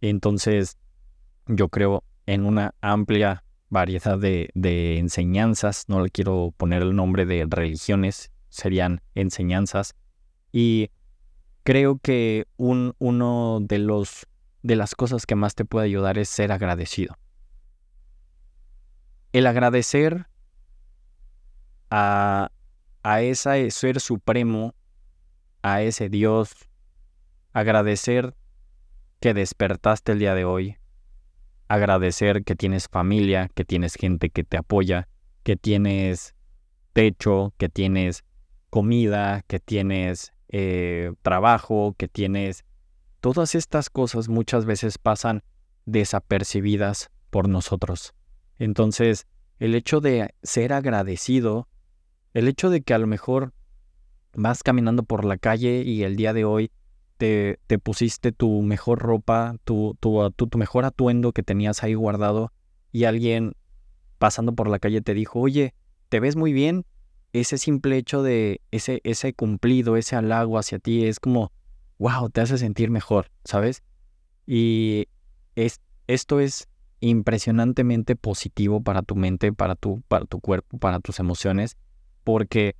entonces 0.00 0.78
yo 1.46 1.68
creo 1.68 2.02
en 2.26 2.46
una 2.46 2.74
amplia 2.80 3.44
variedad 3.68 4.18
de, 4.18 4.50
enseñanzas, 4.98 5.84
no 5.88 6.02
le 6.02 6.10
quiero 6.10 6.54
poner 6.56 6.82
el 6.82 6.96
nombre 6.96 7.26
de 7.26 7.46
religiones, 7.48 8.32
serían 8.48 9.02
enseñanzas, 9.14 9.94
y 10.50 10.90
creo 11.62 11.98
que 11.98 12.46
un, 12.56 12.94
uno 12.98 13.58
de 13.60 13.78
los 13.78 14.26
de 14.62 14.76
las 14.76 14.94
cosas 14.94 15.26
que 15.26 15.34
más 15.34 15.54
te 15.54 15.66
puede 15.66 15.84
ayudar 15.84 16.16
es 16.16 16.30
ser 16.30 16.50
agradecido. 16.50 17.18
El 19.32 19.46
agradecer 19.46 20.26
a, 21.90 22.50
a 23.02 23.20
ese 23.20 23.70
ser 23.70 24.00
supremo, 24.00 24.74
a 25.60 25.82
ese 25.82 26.08
Dios, 26.08 26.54
agradecer 27.54 28.36
que 29.20 29.32
despertaste 29.32 30.12
el 30.12 30.18
día 30.18 30.34
de 30.34 30.44
hoy, 30.44 30.76
agradecer 31.68 32.44
que 32.44 32.54
tienes 32.54 32.88
familia, 32.88 33.48
que 33.54 33.64
tienes 33.64 33.94
gente 33.94 34.28
que 34.28 34.44
te 34.44 34.58
apoya, 34.58 35.08
que 35.42 35.56
tienes 35.56 36.34
techo, 36.92 37.54
que 37.56 37.70
tienes 37.70 38.24
comida, 38.68 39.42
que 39.46 39.60
tienes 39.60 40.34
eh, 40.48 41.12
trabajo, 41.22 41.94
que 41.96 42.08
tienes 42.08 42.66
Todas 43.24 43.54
estas 43.54 43.88
cosas 43.88 44.28
muchas 44.28 44.66
veces 44.66 44.98
pasan 44.98 45.42
desapercibidas 45.86 47.10
por 47.30 47.48
nosotros. 47.48 48.12
Entonces, 48.58 49.26
el 49.58 49.74
hecho 49.74 50.02
de 50.02 50.34
ser 50.42 50.74
agradecido, 50.74 51.66
el 52.34 52.48
hecho 52.48 52.68
de 52.68 52.82
que 52.82 52.92
a 52.92 52.98
lo 52.98 53.06
mejor 53.06 53.54
vas 54.34 54.62
caminando 54.62 55.04
por 55.04 55.24
la 55.24 55.38
calle 55.38 55.84
y 55.86 56.02
el 56.02 56.16
día 56.16 56.34
de 56.34 56.44
hoy 56.44 56.70
te, 57.16 57.58
te 57.66 57.78
pusiste 57.78 58.32
tu 58.32 58.62
mejor 58.62 58.98
ropa, 59.00 59.56
tu, 59.64 59.96
tu, 60.00 60.30
tu, 60.30 60.58
mejor 60.58 60.84
atuendo 60.84 61.32
que 61.32 61.42
tenías 61.42 61.82
ahí 61.82 61.94
guardado 61.94 62.52
y 62.92 63.04
alguien 63.04 63.54
pasando 64.18 64.54
por 64.54 64.68
la 64.68 64.78
calle 64.78 65.00
te 65.00 65.14
dijo, 65.14 65.40
oye, 65.40 65.74
te 66.08 66.20
ves 66.20 66.36
muy 66.36 66.52
bien, 66.52 66.84
ese 67.32 67.58
simple 67.58 67.96
hecho 67.96 68.22
de 68.22 68.60
ese, 68.70 69.00
ese 69.04 69.34
cumplido, 69.34 69.96
ese 69.96 70.16
halago 70.16 70.58
hacia 70.58 70.78
ti 70.78 71.04
es 71.04 71.20
como, 71.20 71.52
wow, 71.98 72.30
te 72.30 72.40
hace 72.40 72.58
sentir 72.58 72.90
mejor, 72.90 73.30
¿sabes? 73.44 73.82
Y 74.46 75.08
es, 75.56 75.80
esto 76.06 76.40
es 76.40 76.68
impresionantemente 77.00 78.16
positivo 78.16 78.82
para 78.82 79.02
tu 79.02 79.16
mente, 79.16 79.52
para 79.52 79.74
tu, 79.74 80.02
para 80.08 80.24
tu 80.26 80.40
cuerpo, 80.40 80.78
para 80.78 81.00
tus 81.00 81.18
emociones, 81.18 81.76
porque 82.22 82.76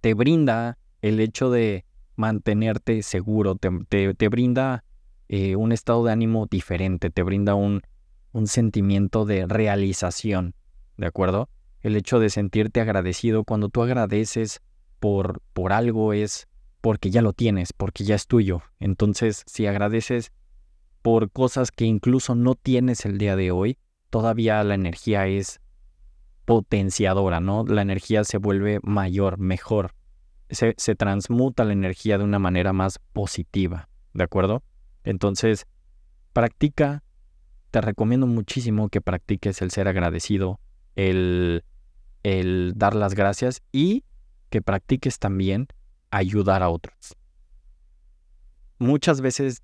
te 0.00 0.14
brinda 0.14 0.78
el 1.02 1.20
hecho 1.20 1.50
de 1.50 1.84
mantenerte 2.20 3.02
seguro, 3.02 3.56
te, 3.56 3.70
te, 4.14 4.28
brinda 4.28 4.84
eh, 5.28 5.56
un 5.56 5.72
estado 5.72 6.04
de 6.04 6.12
ánimo 6.12 6.46
diferente, 6.46 7.10
te 7.10 7.22
brinda 7.22 7.54
un, 7.54 7.82
un 8.32 8.46
sentimiento 8.46 9.24
de 9.24 9.46
realización, 9.46 10.54
¿de 10.96 11.06
acuerdo? 11.06 11.48
El 11.80 11.96
hecho 11.96 12.20
de 12.20 12.30
sentirte 12.30 12.80
agradecido, 12.80 13.42
cuando 13.44 13.70
tú 13.70 13.82
agradeces 13.82 14.60
por, 15.00 15.40
por 15.54 15.72
algo 15.72 16.12
es 16.12 16.46
porque 16.80 17.10
ya 17.10 17.22
lo 17.22 17.32
tienes, 17.32 17.72
porque 17.72 18.04
ya 18.04 18.14
es 18.14 18.26
tuyo. 18.26 18.62
Entonces, 18.78 19.42
si 19.46 19.66
agradeces 19.66 20.32
por 21.02 21.30
cosas 21.30 21.72
que 21.72 21.86
incluso 21.86 22.34
no 22.34 22.54
tienes 22.54 23.04
el 23.06 23.18
día 23.18 23.34
de 23.34 23.50
hoy, 23.50 23.78
todavía 24.10 24.62
la 24.64 24.74
energía 24.74 25.26
es 25.26 25.60
potenciadora, 26.44 27.40
¿no? 27.40 27.64
La 27.64 27.82
energía 27.82 28.24
se 28.24 28.38
vuelve 28.38 28.80
mayor, 28.82 29.38
mejor. 29.38 29.94
Se, 30.50 30.94
transmuta 30.96 31.64
la 31.64 31.72
energía 31.72 32.18
de 32.18 32.24
una 32.24 32.38
manera 32.38 32.72
más 32.72 32.98
positiva, 33.12 33.88
¿de 34.14 34.24
acuerdo? 34.24 34.62
Entonces, 35.04 35.66
practica, 36.32 37.04
te 37.70 37.80
recomiendo 37.80 38.26
muchísimo 38.26 38.88
que 38.88 39.00
practiques 39.00 39.62
el 39.62 39.70
ser 39.70 39.86
agradecido, 39.86 40.58
el, 40.96 41.64
el 42.22 42.72
dar 42.76 42.94
las 42.94 43.14
gracias 43.14 43.62
y 43.70 44.04
que 44.48 44.60
practiques 44.60 45.18
también 45.18 45.68
ayudar 46.10 46.62
a 46.62 46.68
otros. 46.68 47.16
Muchas 48.78 49.20
veces 49.20 49.62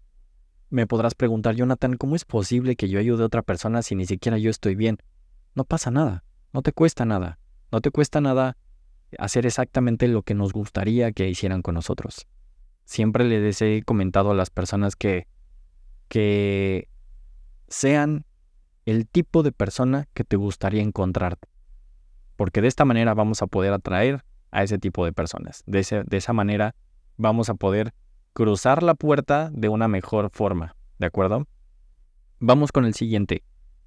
me 0.71 0.87
podrás 0.87 1.15
preguntar, 1.15 1.55
Jonathan, 1.55 1.97
¿cómo 1.97 2.17
es 2.17 2.25
posible 2.25 2.77
que 2.77 2.89
yo 2.89 2.99
ayude 2.99 3.23
a 3.23 3.27
otra 3.27 3.43
persona 3.43 3.83
si 3.83 3.95
ni 3.95 4.07
siquiera 4.07 4.39
yo 4.39 4.51
estoy 4.51 4.75
bien? 4.75 4.99
No 5.55 5.65
pasa 5.65 5.91
nada, 5.91 6.25
no 6.53 6.63
te 6.63 6.73
cuesta 6.73 7.05
nada, 7.05 7.39
no 7.73 7.81
te 7.81 7.91
cuesta 7.91 8.21
nada 8.21 8.57
hacer 9.19 9.47
exactamente 9.47 10.09
lo 10.09 10.23
que 10.23 10.35
nos 10.35 10.53
gustaría 10.53 11.13
que 11.13 11.29
hicieran 11.29 11.63
con 11.63 11.75
nosotros. 11.75 12.27
Siempre 12.85 13.25
les 13.25 13.61
he 13.63 13.83
comentado 13.85 14.31
a 14.31 14.35
las 14.35 14.51
personas 14.51 14.97
que, 14.97 15.27
que 16.09 16.89
sean 17.69 18.25
el 18.85 19.09
tipo 19.09 19.43
de 19.43 19.53
persona 19.53 20.09
que 20.15 20.25
te 20.25 20.37
gustaría 20.37 20.83
encontrarte. 20.83 21.49
Porque 22.37 22.61
de 22.61 22.69
esta 22.69 22.85
manera 22.85 23.15
vamos 23.15 23.43
a 23.43 23.47
poder 23.47 23.73
atraer 23.73 24.25
a 24.51 24.63
ese 24.63 24.79
tipo 24.79 25.05
de 25.05 25.13
personas. 25.13 25.63
De, 25.67 25.81
esa 26.11 26.33
manera 26.33 26.75
vamos 27.17 27.49
a 27.49 27.55
poder 27.55 27.93
cruzar 28.33 28.83
la 28.83 28.95
puerta 28.95 29.51
de 29.53 29.69
una 29.69 29.89
mejor 29.89 30.31
forma, 30.33 30.77
¿de 30.99 31.07
acuerdo? 31.07 31.47
Vamos 32.39 32.71
con 32.71 32.85
el 32.85 32.95
siguiente. 32.95 33.43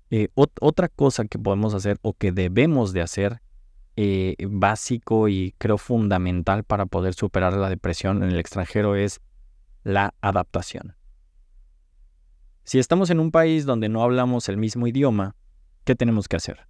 Eh, 0.10 0.30
otra 0.36 0.90
cosa 0.90 1.26
que 1.26 1.38
podemos 1.38 1.76
hacer 1.76 1.98
o 2.02 2.14
que 2.14 2.32
debemos 2.32 2.94
de 2.94 3.02
hacer 3.02 3.42
eh, 4.02 4.38
básico 4.48 5.28
y 5.28 5.54
creo 5.58 5.78
fundamental 5.78 6.64
para 6.64 6.86
poder 6.86 7.14
superar 7.16 7.52
la 7.52 7.68
depresión 7.68 8.24
en 8.24 8.30
el 8.30 8.40
extranjero 8.40 8.96
es 8.96 9.20
la 9.84 10.14
adaptación. 10.22 10.96
Si 12.64 12.80
estamos 12.80 13.10
en 13.10 13.20
un 13.20 13.30
país 13.30 13.66
donde 13.66 13.90
no 13.90 14.02
hablamos 14.02 14.48
el 14.48 14.56
mismo 14.56 14.88
idioma, 14.88 15.36
¿qué 15.84 15.96
tenemos 15.96 16.30
que 16.30 16.38
hacer? 16.38 16.66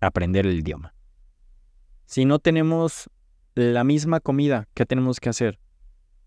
Aprender 0.00 0.46
el 0.46 0.56
idioma. 0.56 0.94
Si 2.06 2.24
no 2.24 2.38
tenemos 2.38 3.10
la 3.56 3.82
misma 3.82 4.20
comida, 4.20 4.68
¿qué 4.74 4.86
tenemos 4.86 5.18
que 5.18 5.30
hacer? 5.30 5.58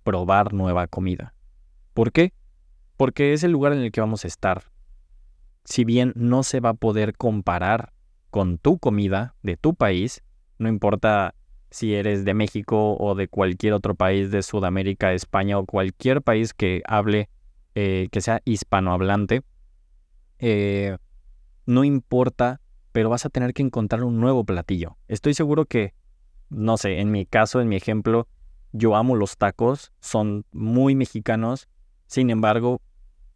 Probar 0.04 0.52
nueva 0.52 0.88
comida. 0.88 1.36
¿Por 1.94 2.12
qué? 2.12 2.34
Porque 2.98 3.32
es 3.32 3.46
el 3.46 3.54
lugar 3.54 3.72
en 3.72 3.80
el 3.80 3.94
que 3.94 4.02
vamos 4.02 4.26
a 4.26 4.28
estar. 4.28 4.74
Si 5.64 5.86
bien 5.86 6.12
no 6.18 6.44
se 6.44 6.60
va 6.60 6.72
a 6.72 6.74
poder 6.74 7.16
comparar 7.16 7.94
con 8.30 8.58
tu 8.58 8.78
comida 8.80 9.36
de 9.44 9.58
tu 9.58 9.74
país, 9.76 10.24
no 10.60 10.70
importa 10.70 11.36
si 11.70 11.96
eres 11.96 12.26
de 12.26 12.34
México 12.34 12.96
o 12.98 13.16
de 13.16 13.28
cualquier 13.28 13.74
otro 13.74 13.96
país 13.96 14.32
de 14.32 14.42
Sudamérica, 14.42 15.14
España 15.14 15.58
o 15.60 15.66
cualquier 15.66 16.22
país 16.22 16.54
que 16.54 16.82
hable, 16.88 17.30
eh, 17.76 18.08
que 18.12 18.22
sea 18.22 18.42
hispanohablante, 18.46 19.44
eh, 20.40 20.98
no 21.66 21.84
importa 21.84 22.62
pero 22.98 23.12
vas 23.12 23.28
a 23.28 23.30
tener 23.30 23.54
que 23.54 23.62
encontrar 23.62 24.04
un 24.04 24.20
nuevo 24.20 24.44
platillo. 24.44 24.98
Estoy 25.08 25.36
seguro 25.36 25.66
que, 25.66 25.94
no 26.50 26.78
sé, 26.78 27.00
en 27.00 27.12
mi 27.12 27.28
caso, 27.28 27.62
en 27.62 27.70
mi 27.70 27.76
ejemplo, 27.76 28.28
yo 28.72 28.96
amo 28.96 29.16
los 29.16 29.38
tacos, 29.38 29.92
son 30.00 30.46
muy 30.52 30.96
mexicanos, 30.96 31.70
sin 32.08 32.32
embargo, 32.32 32.82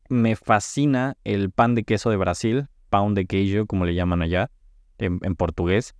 me 0.09 0.35
fascina 0.35 1.15
el 1.25 1.51
pan 1.51 1.75
de 1.75 1.83
queso 1.83 2.09
de 2.09 2.17
Brasil, 2.17 2.69
pan 2.89 3.13
de 3.13 3.27
queijo, 3.27 3.67
como 3.67 3.85
le 3.85 3.93
llaman 3.93 4.23
allá, 4.23 4.49
en, 5.01 5.35
portugués. 5.35 5.95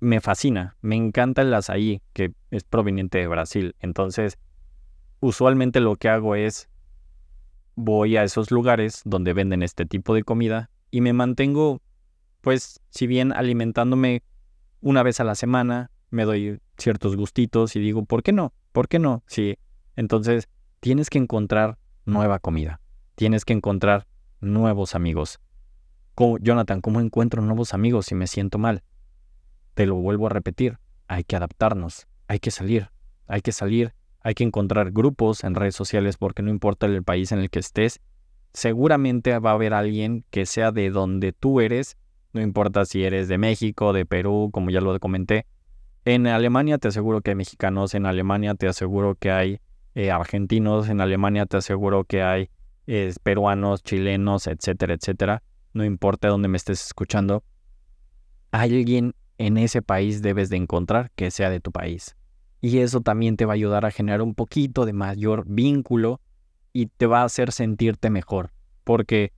Me 0.00 0.20
fascina, 0.20 0.76
me 0.80 0.96
encanta 0.96 1.42
el 1.42 1.52
azaí, 1.52 2.02
que 2.12 2.32
es 2.50 2.64
proveniente 2.64 3.18
de 3.18 3.26
Brasil. 3.26 3.74
Entonces, 3.80 4.38
usualmente 5.20 5.80
lo 5.80 5.96
que 5.96 6.08
hago 6.08 6.34
es 6.34 6.68
voy 7.74 8.16
a 8.16 8.24
esos 8.24 8.50
lugares 8.50 9.02
donde 9.04 9.32
venden 9.32 9.62
este 9.62 9.86
tipo 9.86 10.14
de 10.14 10.24
comida 10.24 10.70
y 10.90 11.00
me 11.00 11.12
mantengo 11.12 11.80
pues 12.40 12.80
si 12.90 13.06
bien 13.06 13.32
alimentándome 13.32 14.22
una 14.80 15.02
vez 15.02 15.20
a 15.20 15.24
la 15.24 15.34
semana, 15.34 15.90
me 16.10 16.24
doy 16.24 16.60
ciertos 16.76 17.16
gustitos 17.16 17.76
y 17.76 17.80
digo, 17.80 18.04
¿por 18.04 18.22
qué 18.22 18.32
no? 18.32 18.52
¿Por 18.72 18.88
qué 18.88 18.98
no? 18.98 19.22
Sí. 19.26 19.58
Entonces, 19.96 20.48
tienes 20.80 21.10
que 21.10 21.18
encontrar 21.18 21.78
nueva 22.04 22.38
comida, 22.38 22.80
tienes 23.16 23.44
que 23.44 23.52
encontrar 23.52 24.06
nuevos 24.40 24.94
amigos. 24.94 25.40
Jonathan, 26.40 26.80
¿cómo 26.80 27.00
encuentro 27.00 27.42
nuevos 27.42 27.74
amigos 27.74 28.06
si 28.06 28.14
me 28.16 28.26
siento 28.26 28.58
mal? 28.58 28.82
Te 29.74 29.86
lo 29.86 29.94
vuelvo 29.94 30.26
a 30.26 30.30
repetir, 30.30 30.78
hay 31.06 31.22
que 31.22 31.36
adaptarnos, 31.36 32.08
hay 32.26 32.40
que 32.40 32.50
salir, 32.50 32.90
hay 33.28 33.40
que 33.40 33.52
salir, 33.52 33.94
hay 34.20 34.34
que 34.34 34.42
encontrar 34.42 34.90
grupos 34.90 35.44
en 35.44 35.54
redes 35.54 35.76
sociales 35.76 36.16
porque 36.16 36.42
no 36.42 36.50
importa 36.50 36.86
el 36.86 37.04
país 37.04 37.30
en 37.30 37.38
el 37.38 37.50
que 37.50 37.60
estés, 37.60 38.00
seguramente 38.52 39.38
va 39.38 39.50
a 39.50 39.54
haber 39.54 39.74
alguien 39.74 40.24
que 40.30 40.44
sea 40.44 40.72
de 40.72 40.90
donde 40.90 41.32
tú 41.32 41.60
eres, 41.60 41.96
no 42.32 42.40
importa 42.40 42.84
si 42.84 43.04
eres 43.04 43.28
de 43.28 43.38
México, 43.38 43.92
de 43.92 44.04
Perú, 44.04 44.50
como 44.52 44.70
ya 44.70 44.80
lo 44.80 44.98
comenté. 44.98 45.46
En 46.04 46.26
Alemania 46.26 46.78
te 46.78 46.88
aseguro 46.88 47.20
que 47.20 47.30
hay 47.30 47.36
mexicanos, 47.36 47.94
en 47.94 48.06
Alemania 48.06 48.54
te 48.54 48.66
aseguro 48.66 49.14
que 49.14 49.30
hay 49.30 49.60
eh, 49.94 50.10
argentinos, 50.10 50.88
en 50.88 51.00
Alemania 51.00 51.46
te 51.46 51.58
aseguro 51.58 52.04
que 52.04 52.22
hay 52.22 52.50
eh, 52.88 53.14
peruanos, 53.22 53.84
chilenos, 53.84 54.48
etcétera, 54.48 54.94
etcétera. 54.94 55.42
No 55.72 55.84
importa 55.84 56.28
dónde 56.28 56.48
me 56.48 56.56
estés 56.56 56.84
escuchando. 56.86 57.44
Alguien 58.50 59.14
en 59.38 59.56
ese 59.56 59.82
país 59.82 60.22
debes 60.22 60.48
de 60.48 60.56
encontrar 60.56 61.10
que 61.14 61.30
sea 61.30 61.50
de 61.50 61.60
tu 61.60 61.72
país. 61.72 62.16
Y 62.60 62.78
eso 62.78 63.00
también 63.00 63.36
te 63.36 63.44
va 63.44 63.52
a 63.52 63.54
ayudar 63.54 63.84
a 63.84 63.90
generar 63.90 64.22
un 64.22 64.34
poquito 64.34 64.84
de 64.84 64.92
mayor 64.92 65.44
vínculo 65.46 66.20
y 66.72 66.86
te 66.86 67.06
va 67.06 67.22
a 67.22 67.24
hacer 67.24 67.52
sentirte 67.52 68.10
mejor. 68.10 68.52
Porque 68.84 69.32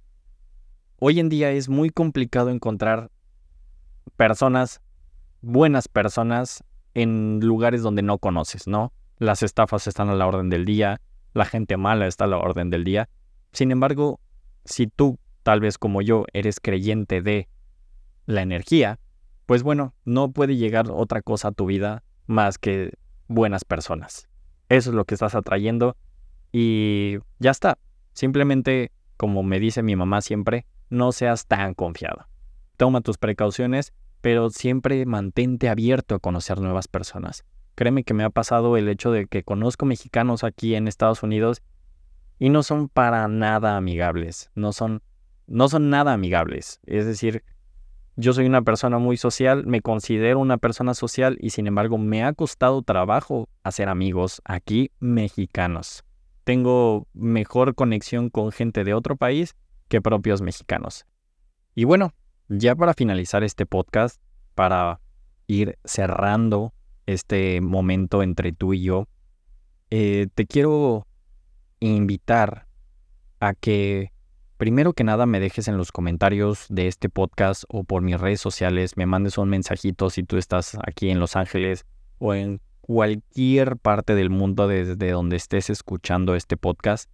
hoy 0.99 1.21
en 1.21 1.29
día 1.29 1.51
es 1.51 1.69
muy 1.69 1.90
complicado 1.90 2.51
encontrar 2.51 3.11
personas, 4.16 4.81
buenas 5.43 5.88
personas, 5.88 6.64
en 6.95 7.40
lugares 7.40 7.83
donde 7.83 8.03
no 8.03 8.19
conoces, 8.19 8.66
¿no? 8.66 8.93
Las 9.19 9.43
estafas 9.43 9.87
están 9.87 10.09
a 10.09 10.14
la 10.14 10.27
orden 10.27 10.51
del 10.51 10.64
día, 10.64 11.01
la 11.35 11.45
gente 11.45 11.77
mala 11.77 12.07
está 12.07 12.25
a 12.25 12.29
la 12.29 12.38
orden 12.38 12.71
del 12.71 12.85
día. 12.85 13.09
Sin 13.53 13.71
embargo, 13.71 14.21
si 14.64 14.87
tú, 14.87 15.19
tal 15.51 15.59
vez 15.59 15.79
como 15.79 16.01
yo, 16.01 16.27
eres 16.33 16.61
creyente 16.61 17.23
de 17.23 17.49
la 18.25 18.43
energía, 18.43 19.01
pues 19.47 19.65
bueno, 19.65 19.97
no 20.05 20.31
puede 20.31 20.55
llegar 20.55 20.89
otra 20.93 21.23
cosa 21.23 21.49
a 21.49 21.51
tu 21.51 21.67
vida 21.67 22.05
más 22.29 22.57
que 22.57 22.93
buenas 23.27 23.65
personas. 23.65 24.29
Eso 24.69 24.91
es 24.91 24.95
lo 24.95 25.05
que 25.07 25.15
estás 25.15 25.35
atrayendo 25.35 25.97
y 26.53 27.17
ya 27.41 27.51
está. 27.51 27.79
Simplemente, 28.13 28.93
como 29.17 29.43
me 29.43 29.59
dice 29.59 29.83
mi 29.83 29.97
mamá 29.97 30.21
siempre, 30.21 30.67
no 30.89 31.11
seas 31.11 31.49
tan 31.49 31.75
confiado. 31.75 32.29
Toma 32.77 33.01
tus 33.01 33.19
precauciones, 33.19 33.93
pero 34.21 34.51
siempre 34.51 35.05
mantente 35.05 35.69
abierto 35.69 36.15
a 36.15 36.21
conocer 36.21 36.61
nuevas 36.61 36.87
personas. 36.87 37.45
Créeme 37.75 38.05
que 38.05 38.15
me 38.15 38.23
ha 38.23 38.31
pasado 38.31 38.77
el 38.77 38.89
hecho 38.89 39.11
de 39.11 39.27
que 39.27 39.43
conozco 39.43 39.85
mexicanos 39.85 40.45
aquí 40.45 40.77
en 40.77 40.87
Estados 40.87 41.25
Unidos 41.25 41.61
y 42.39 42.51
no 42.51 42.63
son 42.63 42.89
para 42.89 43.27
nada 43.27 43.77
amigables, 43.77 44.53
no 44.55 44.73
son 44.73 45.03
no 45.51 45.69
son 45.69 45.91
nada 45.91 46.15
amigables. 46.15 46.81
Es 46.87 47.05
decir, 47.05 47.45
yo 48.17 48.33
soy 48.33 48.47
una 48.47 48.63
persona 48.63 48.99
muy 48.99 49.19
social, 49.19 49.67
me 49.67 49.83
considero 49.83 50.39
una 50.39 50.57
persona 50.57 50.95
social 50.95 51.37
y 51.39 51.51
sin 51.51 51.67
embargo 51.67 51.99
me 51.99 52.25
ha 52.25 52.33
costado 52.33 52.81
trabajo 52.81 53.51
hacer 53.63 53.91
amigos 53.91 54.41
aquí 54.47 54.91
mexicanos 54.99 56.05
tengo 56.51 57.07
mejor 57.15 57.77
conexión 57.77 58.29
con 58.29 58.51
gente 58.51 58.83
de 58.83 58.93
otro 58.93 59.15
país 59.15 59.55
que 59.87 60.01
propios 60.01 60.43
mexicanos. 60.43 61.07
Y 61.77 61.85
bueno, 61.85 62.13
ya 62.49 62.75
para 62.75 62.93
finalizar 62.93 63.45
este 63.45 63.67
podcast, 63.67 64.21
para 64.57 65.01
ir 65.47 65.79
cerrando 65.85 66.73
este 67.07 67.61
momento 67.61 68.25
entre 68.25 68.53
tú 68.53 68.75
y 68.75 68.83
yo, 68.83 69.07
eh, 69.91 70.27
te 70.35 70.45
quiero 70.45 71.07
invitar 71.79 72.67
a 73.39 73.55
que 73.55 74.13
primero 74.61 74.92
que 74.92 75.05
nada 75.05 75.25
me 75.25 75.40
dejes 75.40 75.68
en 75.68 75.79
los 75.79 75.90
comentarios 75.90 76.66
de 76.68 76.87
este 76.87 77.09
podcast 77.09 77.64
o 77.68 77.83
por 77.83 78.03
mis 78.03 78.20
redes 78.20 78.42
sociales, 78.42 78.94
me 78.99 79.07
mandes 79.07 79.38
un 79.38 79.49
mensajito 79.49 80.11
si 80.11 80.23
tú 80.23 80.37
estás 80.37 80.77
aquí 80.87 81.09
en 81.09 81.18
Los 81.18 81.35
Ángeles 81.35 81.87
o 82.18 82.35
en 82.35 82.61
cualquier 82.83 83.79
parte 83.79 84.14
del 84.14 84.29
mundo 84.29 84.68
desde 84.68 85.12
donde 85.12 85.37
estés 85.37 85.70
escuchando 85.70 86.35
este 86.35 86.59
podcast, 86.59 87.09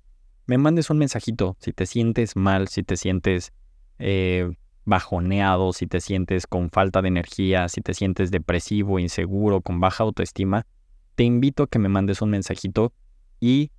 me 0.47 0.59
mandes 0.59 0.91
un 0.91 0.99
mensajito 0.99 1.57
si 1.61 1.73
te 1.73 1.87
sientes 1.87 2.35
mal, 2.35 2.67
si 2.67 2.83
te 2.83 2.97
sientes 2.97 3.53
eh, 4.01 4.51
bajoneado, 4.85 5.73
si 5.73 5.87
te 5.87 6.01
sientes 6.01 6.49
con 6.49 6.69
falta 6.71 7.01
de 7.01 7.07
energía, 7.07 7.69
si 7.69 7.81
te 7.81 7.95
sientes 7.95 8.33
depresivo, 8.33 8.99
inseguro, 8.99 9.61
con 9.61 9.79
baja 9.79 10.03
autoestima, 10.03 10.67
te 11.15 11.23
invito 11.23 11.63
a 11.63 11.67
que 11.69 11.79
me 11.79 11.89
mandes 11.89 12.23
un 12.23 12.31
mensajito 12.31 12.93
y 13.39 13.71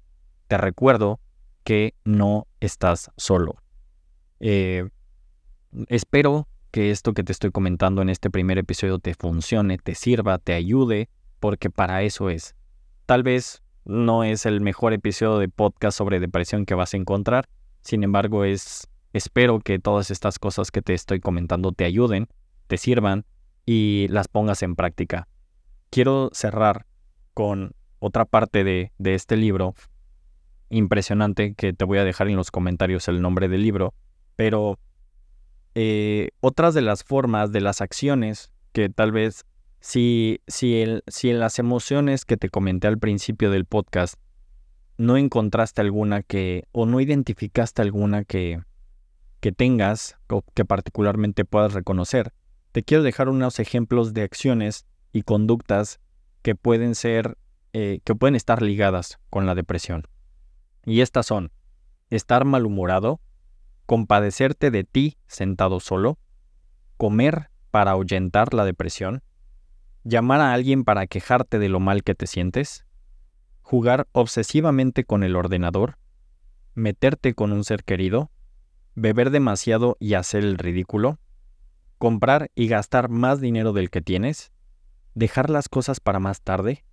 te 0.48 0.58
recuerdo 0.58 1.20
que 1.68 1.96
no 2.06 2.48
estás 2.62 3.12
solo. 3.18 3.58
Eh, 4.40 4.88
espero 5.90 6.48
que 6.72 6.92
esto 6.92 7.14
que 7.14 7.26
te 7.26 7.34
estoy 7.34 7.52
comentando 7.52 8.02
en 8.02 8.08
este 8.08 8.30
primer 8.30 8.58
episodio 8.58 9.00
te 9.00 9.14
funcione, 9.14 9.78
te 9.78 9.94
sirva, 9.94 10.38
te 10.38 10.54
ayude 10.54 11.10
porque 11.42 11.70
para 11.70 12.04
eso 12.04 12.30
es. 12.30 12.56
Tal 13.06 13.22
vez 13.22 13.64
no 13.84 14.24
es 14.24 14.46
el 14.46 14.62
mejor 14.62 14.94
episodio 14.94 15.40
de 15.40 15.50
podcast 15.50 15.98
sobre 15.98 16.22
depresión 16.22 16.66
que 16.66 16.74
vas 16.74 16.94
a 16.94 16.98
encontrar, 16.98 17.50
sin 17.82 18.02
embargo 18.06 18.46
es 18.46 18.88
espero 19.12 19.60
que 19.60 19.78
todas 19.78 20.10
estas 20.10 20.40
cosas 20.40 20.72
que 20.72 20.82
te 20.82 20.94
estoy 20.94 21.20
comentando 21.20 21.74
te 21.74 21.84
ayuden, 21.84 22.30
te 22.68 22.78
sirvan 22.78 23.26
y 23.66 24.08
las 24.08 24.30
pongas 24.30 24.64
en 24.64 24.78
práctica. 24.78 25.28
Quiero 25.90 26.30
cerrar 26.32 26.86
con 27.34 27.74
otra 28.00 28.24
parte 28.24 28.64
de, 28.64 28.94
de 29.00 29.16
este 29.16 29.36
libro 29.36 29.76
impresionante 30.70 31.54
que 31.54 31.74
te 31.74 31.86
voy 31.86 31.98
a 31.98 32.04
dejar 32.04 32.28
en 32.28 32.36
los 32.36 32.52
comentarios 32.52 33.08
el 33.08 33.22
nombre 33.22 33.48
del 33.48 33.62
libro, 33.62 33.94
pero 34.36 34.80
eh, 35.76 36.30
otras 36.40 36.74
de 36.74 36.82
las 36.82 37.04
formas, 37.04 37.52
de 37.52 37.62
las 37.62 37.82
acciones 37.82 38.52
que 38.72 38.90
tal 38.90 39.12
vez 39.12 39.46
si, 39.80 40.42
si, 40.48 40.82
el, 40.82 41.04
si 41.08 41.30
en 41.30 41.40
las 41.40 41.60
emociones 41.60 42.26
que 42.26 42.38
te 42.38 42.50
comenté 42.50 42.88
al 42.88 42.98
principio 42.98 43.52
del 43.52 43.66
podcast 43.66 44.16
no 44.98 45.18
encontraste 45.18 45.82
alguna 45.82 46.24
que, 46.24 46.66
o 46.72 46.86
no 46.86 47.00
identificaste 47.00 47.82
alguna 47.82 48.24
que, 48.24 48.62
que 49.40 49.52
tengas 49.52 50.18
o 50.30 50.44
que 50.54 50.66
particularmente 50.66 51.46
puedas 51.46 51.74
reconocer, 51.74 52.34
te 52.72 52.84
quiero 52.84 53.04
dejar 53.04 53.30
unos 53.30 53.60
ejemplos 53.60 54.14
de 54.14 54.24
acciones 54.24 54.86
y 55.14 55.22
conductas 55.22 56.00
que 56.42 56.56
pueden 56.56 56.96
ser, 56.96 57.38
eh, 57.74 58.00
que 58.04 58.16
pueden 58.16 58.36
estar 58.36 58.62
ligadas 58.62 59.20
con 59.30 59.46
la 59.46 59.56
depresión. 59.56 60.08
Y 60.88 61.02
estas 61.02 61.26
son, 61.26 61.52
estar 62.10 62.46
malhumorado, 62.46 63.20
compadecerte 63.86 64.72
de 64.72 64.86
ti 64.86 65.18
sentado 65.28 65.82
solo, 65.82 66.18
comer 66.96 67.50
para 67.72 67.92
ahuyentar 67.92 68.54
la 68.54 68.64
depresión, 68.64 69.22
llamar 70.06 70.40
a 70.40 70.54
alguien 70.54 70.86
para 70.86 71.06
quejarte 71.06 71.60
de 71.60 71.68
lo 71.68 71.82
mal 71.82 72.06
que 72.06 72.16
te 72.16 72.26
sientes, 72.26 72.86
jugar 73.62 74.08
obsesivamente 74.14 75.04
con 75.04 75.26
el 75.26 75.36
ordenador, 75.36 75.98
meterte 76.74 77.34
con 77.34 77.52
un 77.52 77.66
ser 77.66 77.84
querido, 77.84 78.32
beber 78.96 79.30
demasiado 79.30 79.98
y 80.00 80.14
hacer 80.14 80.46
el 80.46 80.58
ridículo, 80.58 81.20
comprar 81.98 82.50
y 82.56 82.70
gastar 82.70 83.10
más 83.10 83.42
dinero 83.42 83.74
del 83.74 83.90
que 83.90 84.02
tienes, 84.02 84.54
dejar 85.16 85.50
las 85.50 85.68
cosas 85.68 86.00
para 86.00 86.22
más 86.22 86.42
tarde, 86.44 86.86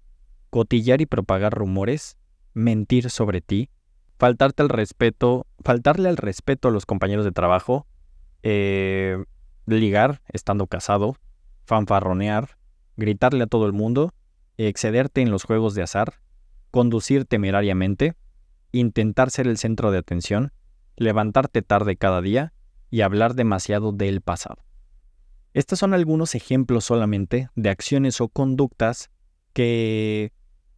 cotillar 0.51 1.01
y 1.01 1.07
propagar 1.07 1.55
rumores, 1.55 2.19
mentir 2.55 3.09
sobre 3.09 3.41
ti, 3.41 3.71
faltarte 4.19 4.63
al 4.63 4.69
respeto, 4.69 5.47
faltarle 5.63 6.09
al 6.09 6.17
respeto 6.17 6.69
a 6.69 6.71
los 6.71 6.87
compañeros 6.87 7.25
de 7.25 7.33
trabajo, 7.33 7.87
eh, 8.43 9.25
ligar 9.67 10.23
estando 10.33 10.67
casado, 10.67 11.17
fanfarronear, 11.65 12.59
gritarle 12.97 13.45
a 13.45 13.47
todo 13.47 13.67
el 13.67 13.73
mundo, 13.73 14.13
excederte 14.57 15.21
en 15.21 15.31
los 15.31 15.45
juegos 15.45 15.75
de 15.75 15.83
azar, 15.83 16.15
conducir 16.71 17.25
temerariamente, 17.25 18.15
intentar 18.73 19.31
ser 19.31 19.47
el 19.47 19.59
centro 19.59 19.91
de 19.91 19.99
atención, 19.99 20.53
levantarte 20.97 21.63
tarde 21.63 21.97
cada 21.97 22.21
día 22.21 22.53
y 22.91 23.01
hablar 23.01 23.35
demasiado 23.35 23.93
del 23.93 24.21
pasado. 24.21 24.63
Estos 25.53 25.79
son 25.79 25.95
algunos 25.95 26.35
ejemplos 26.35 26.85
solamente 26.85 27.49
de 27.55 27.71
acciones 27.71 28.21
o 28.21 28.29
conductas 28.29 29.11
que 29.53 30.33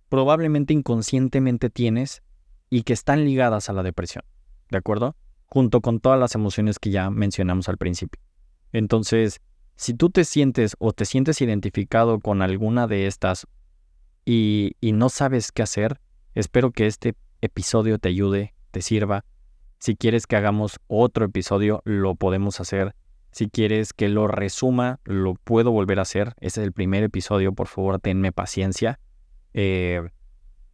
probablemente 0.09 0.75
inconscientemente 0.75 1.71
tienes 1.71 2.23
y 2.71 2.83
que 2.83 2.93
están 2.93 3.25
ligadas 3.25 3.69
a 3.69 3.73
la 3.73 3.83
depresión, 3.83 4.25
¿de 4.71 4.79
acuerdo? 4.79 5.17
Junto 5.47 5.81
con 5.81 6.01
todas 6.01 6.19
las 6.19 6.35
emociones 6.35 6.79
que 6.79 6.91
ya 6.91 7.11
mencionamos 7.11 7.69
al 7.69 7.77
principio. 7.77 8.21
Entonces, 8.73 9.41
si 9.77 9.95
tú 9.95 10.11
te 10.11 10.25
sientes 10.25 10.75
o 10.79 10.93
te 10.93 11.05
sientes 11.05 11.41
identificado 11.41 12.19
con 12.21 12.43
alguna 12.43 12.87
de 12.87 13.07
estas 13.07 13.47
y, 14.25 14.73
no 14.81 15.09
sabes 15.09 15.53
qué 15.53 15.63
hacer, 15.63 16.01
espero 16.35 16.73
que 16.73 16.87
este 16.87 17.15
episodio 17.41 17.99
te 17.99 18.09
ayude, 18.09 18.55
te 18.73 18.83
sirva. 18.83 19.25
Si 19.79 19.95
quieres 19.95 20.27
que 20.27 20.37
hagamos 20.37 20.79
otro 20.89 21.27
episodio, 21.27 21.83
lo 21.85 22.17
podemos 22.17 22.59
hacer. 22.61 22.97
Si 23.31 23.49
quieres 23.49 23.93
que 23.93 24.09
lo 24.09 24.27
resuma, 24.27 24.99
lo 25.05 25.35
puedo 25.35 25.71
volver 25.71 25.99
a 25.99 26.03
hacer. 26.03 26.35
Ese 26.41 26.61
es 26.63 26.67
el 26.67 26.73
primer 26.73 27.05
episodio, 27.05 27.53
por 27.53 27.69
favor, 27.69 28.01
tenme 28.01 28.33
paciencia. 28.33 28.99
Eh, 29.53 30.03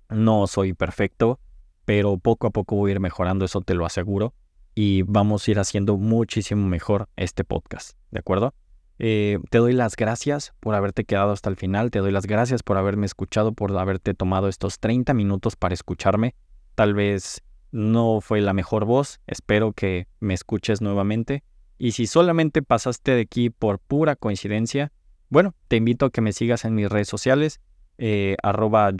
no 0.09 0.46
soy 0.46 0.72
perfecto 0.72 1.40
pero 1.85 2.18
poco 2.18 2.47
a 2.47 2.51
poco 2.51 2.77
voy 2.77 2.90
a 2.90 2.95
ir 2.95 3.01
mejorando, 3.01 3.45
eso 3.45 3.61
te 3.61 3.75
lo 3.75 3.87
aseguro, 3.87 4.35
y 4.75 5.03
vamos 5.03 5.47
a 5.47 5.51
ir 5.51 5.59
haciendo 5.59 5.97
muchísimo 5.97 6.66
mejor 6.66 7.09
este 7.16 7.45
podcast, 7.45 7.97
¿de 8.11 8.21
acuerdo? 8.21 8.55
Eh, 8.99 9.38
te 9.51 9.59
doy 9.59 9.73
las 9.73 9.97
gracias 9.97 10.53
por 10.61 10.75
haberte 10.75 11.05
quedado 11.05 11.33
hasta 11.33 11.51
el 11.51 11.57
final, 11.57 11.90
te 11.90 11.99
doy 11.99 12.12
las 12.12 12.27
gracias 12.27 12.62
por 12.62 12.77
haberme 12.77 13.07
escuchado, 13.07 13.53
por 13.53 13.77
haberte 13.77 14.14
tomado 14.14 14.49
estos 14.49 14.79
30 14.79 15.12
minutos 15.14 15.57
para 15.57 15.75
escucharme. 15.75 16.35
Tal 16.75 16.95
vez 16.95 17.42
no 17.73 18.21
fue 18.21 18.40
la 18.40 18.53
mejor 18.53 18.85
voz, 18.85 19.21
espero 19.27 19.73
que 19.73 20.07
me 20.21 20.35
escuches 20.35 20.81
nuevamente. 20.81 21.42
Y 21.79 21.92
si 21.92 22.07
solamente 22.07 22.62
pasaste 22.62 23.12
de 23.12 23.23
aquí 23.23 23.51
por 23.51 23.81
pura 23.81 24.14
coincidencia, 24.14 24.92
bueno, 25.31 25.55
te 25.66 25.77
invito 25.77 26.07
a 26.07 26.11
que 26.11 26.21
me 26.21 26.33
sigas 26.33 26.64
en 26.64 26.75
mis 26.75 26.88
redes 26.88 27.09
sociales, 27.09 27.61
eh, 27.99 28.37
arroba 28.42 28.92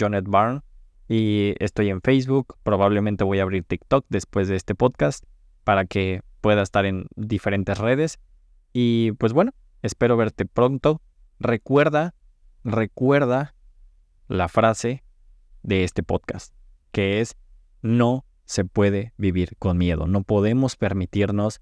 y 1.15 1.57
estoy 1.59 1.91
en 1.91 2.01
Facebook, 2.01 2.57
probablemente 2.63 3.23
voy 3.23 3.39
a 3.39 3.43
abrir 3.43 3.65
TikTok 3.65 4.07
después 4.09 4.49
de 4.49 4.57
este 4.57 4.75
podcast 4.75 5.25
para 5.63 5.85
que 5.85 6.23
pueda 6.41 6.63
estar 6.63 6.87
en 6.87 7.05
diferentes 7.17 7.77
redes. 7.77 8.19
Y 8.73 9.13
pues 9.19 9.35
bueno, 9.35 9.53
espero 9.83 10.17
verte 10.17 10.47
pronto. 10.47 11.03
Recuerda, 11.39 12.15
recuerda 12.65 13.55
la 14.27 14.49
frase 14.49 15.05
de 15.63 15.85
este 15.85 16.03
podcast, 16.03 16.55
que 16.93 17.21
es 17.21 17.37
no 17.83 18.25
se 18.47 18.65
puede 18.65 19.13
vivir 19.19 19.59
con 19.59 19.77
miedo. 19.77 20.07
No 20.07 20.23
podemos 20.23 20.77
permitirnos 20.77 21.61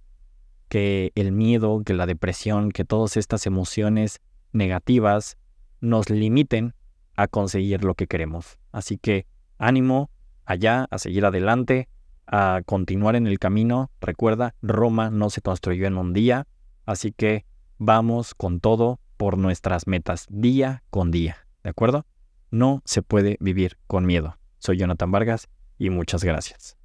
que 0.68 1.10
el 1.16 1.32
miedo, 1.32 1.82
que 1.84 1.94
la 1.94 2.06
depresión, 2.06 2.70
que 2.70 2.84
todas 2.84 3.16
estas 3.16 3.46
emociones 3.46 4.20
negativas 4.52 5.38
nos 5.80 6.08
limiten 6.08 6.72
a 7.16 7.26
conseguir 7.26 7.82
lo 7.82 7.96
que 7.96 8.06
queremos. 8.06 8.56
Así 8.70 8.96
que 8.96 9.26
ánimo 9.60 10.10
allá, 10.44 10.88
a 10.90 10.98
seguir 10.98 11.24
adelante, 11.24 11.88
a 12.26 12.62
continuar 12.66 13.14
en 13.14 13.26
el 13.26 13.38
camino. 13.38 13.90
Recuerda, 14.00 14.54
Roma 14.62 15.10
no 15.10 15.30
se 15.30 15.42
construyó 15.42 15.86
en 15.86 15.96
un 15.96 16.12
día, 16.12 16.48
así 16.86 17.12
que 17.12 17.44
vamos 17.78 18.34
con 18.34 18.58
todo 18.58 18.98
por 19.16 19.38
nuestras 19.38 19.86
metas 19.86 20.26
día 20.30 20.82
con 20.90 21.10
día, 21.10 21.46
¿de 21.62 21.70
acuerdo? 21.70 22.06
No 22.50 22.82
se 22.84 23.02
puede 23.02 23.36
vivir 23.38 23.78
con 23.86 24.06
miedo. 24.06 24.36
Soy 24.58 24.78
Jonathan 24.78 25.12
Vargas 25.12 25.48
y 25.78 25.90
muchas 25.90 26.24
gracias. 26.24 26.79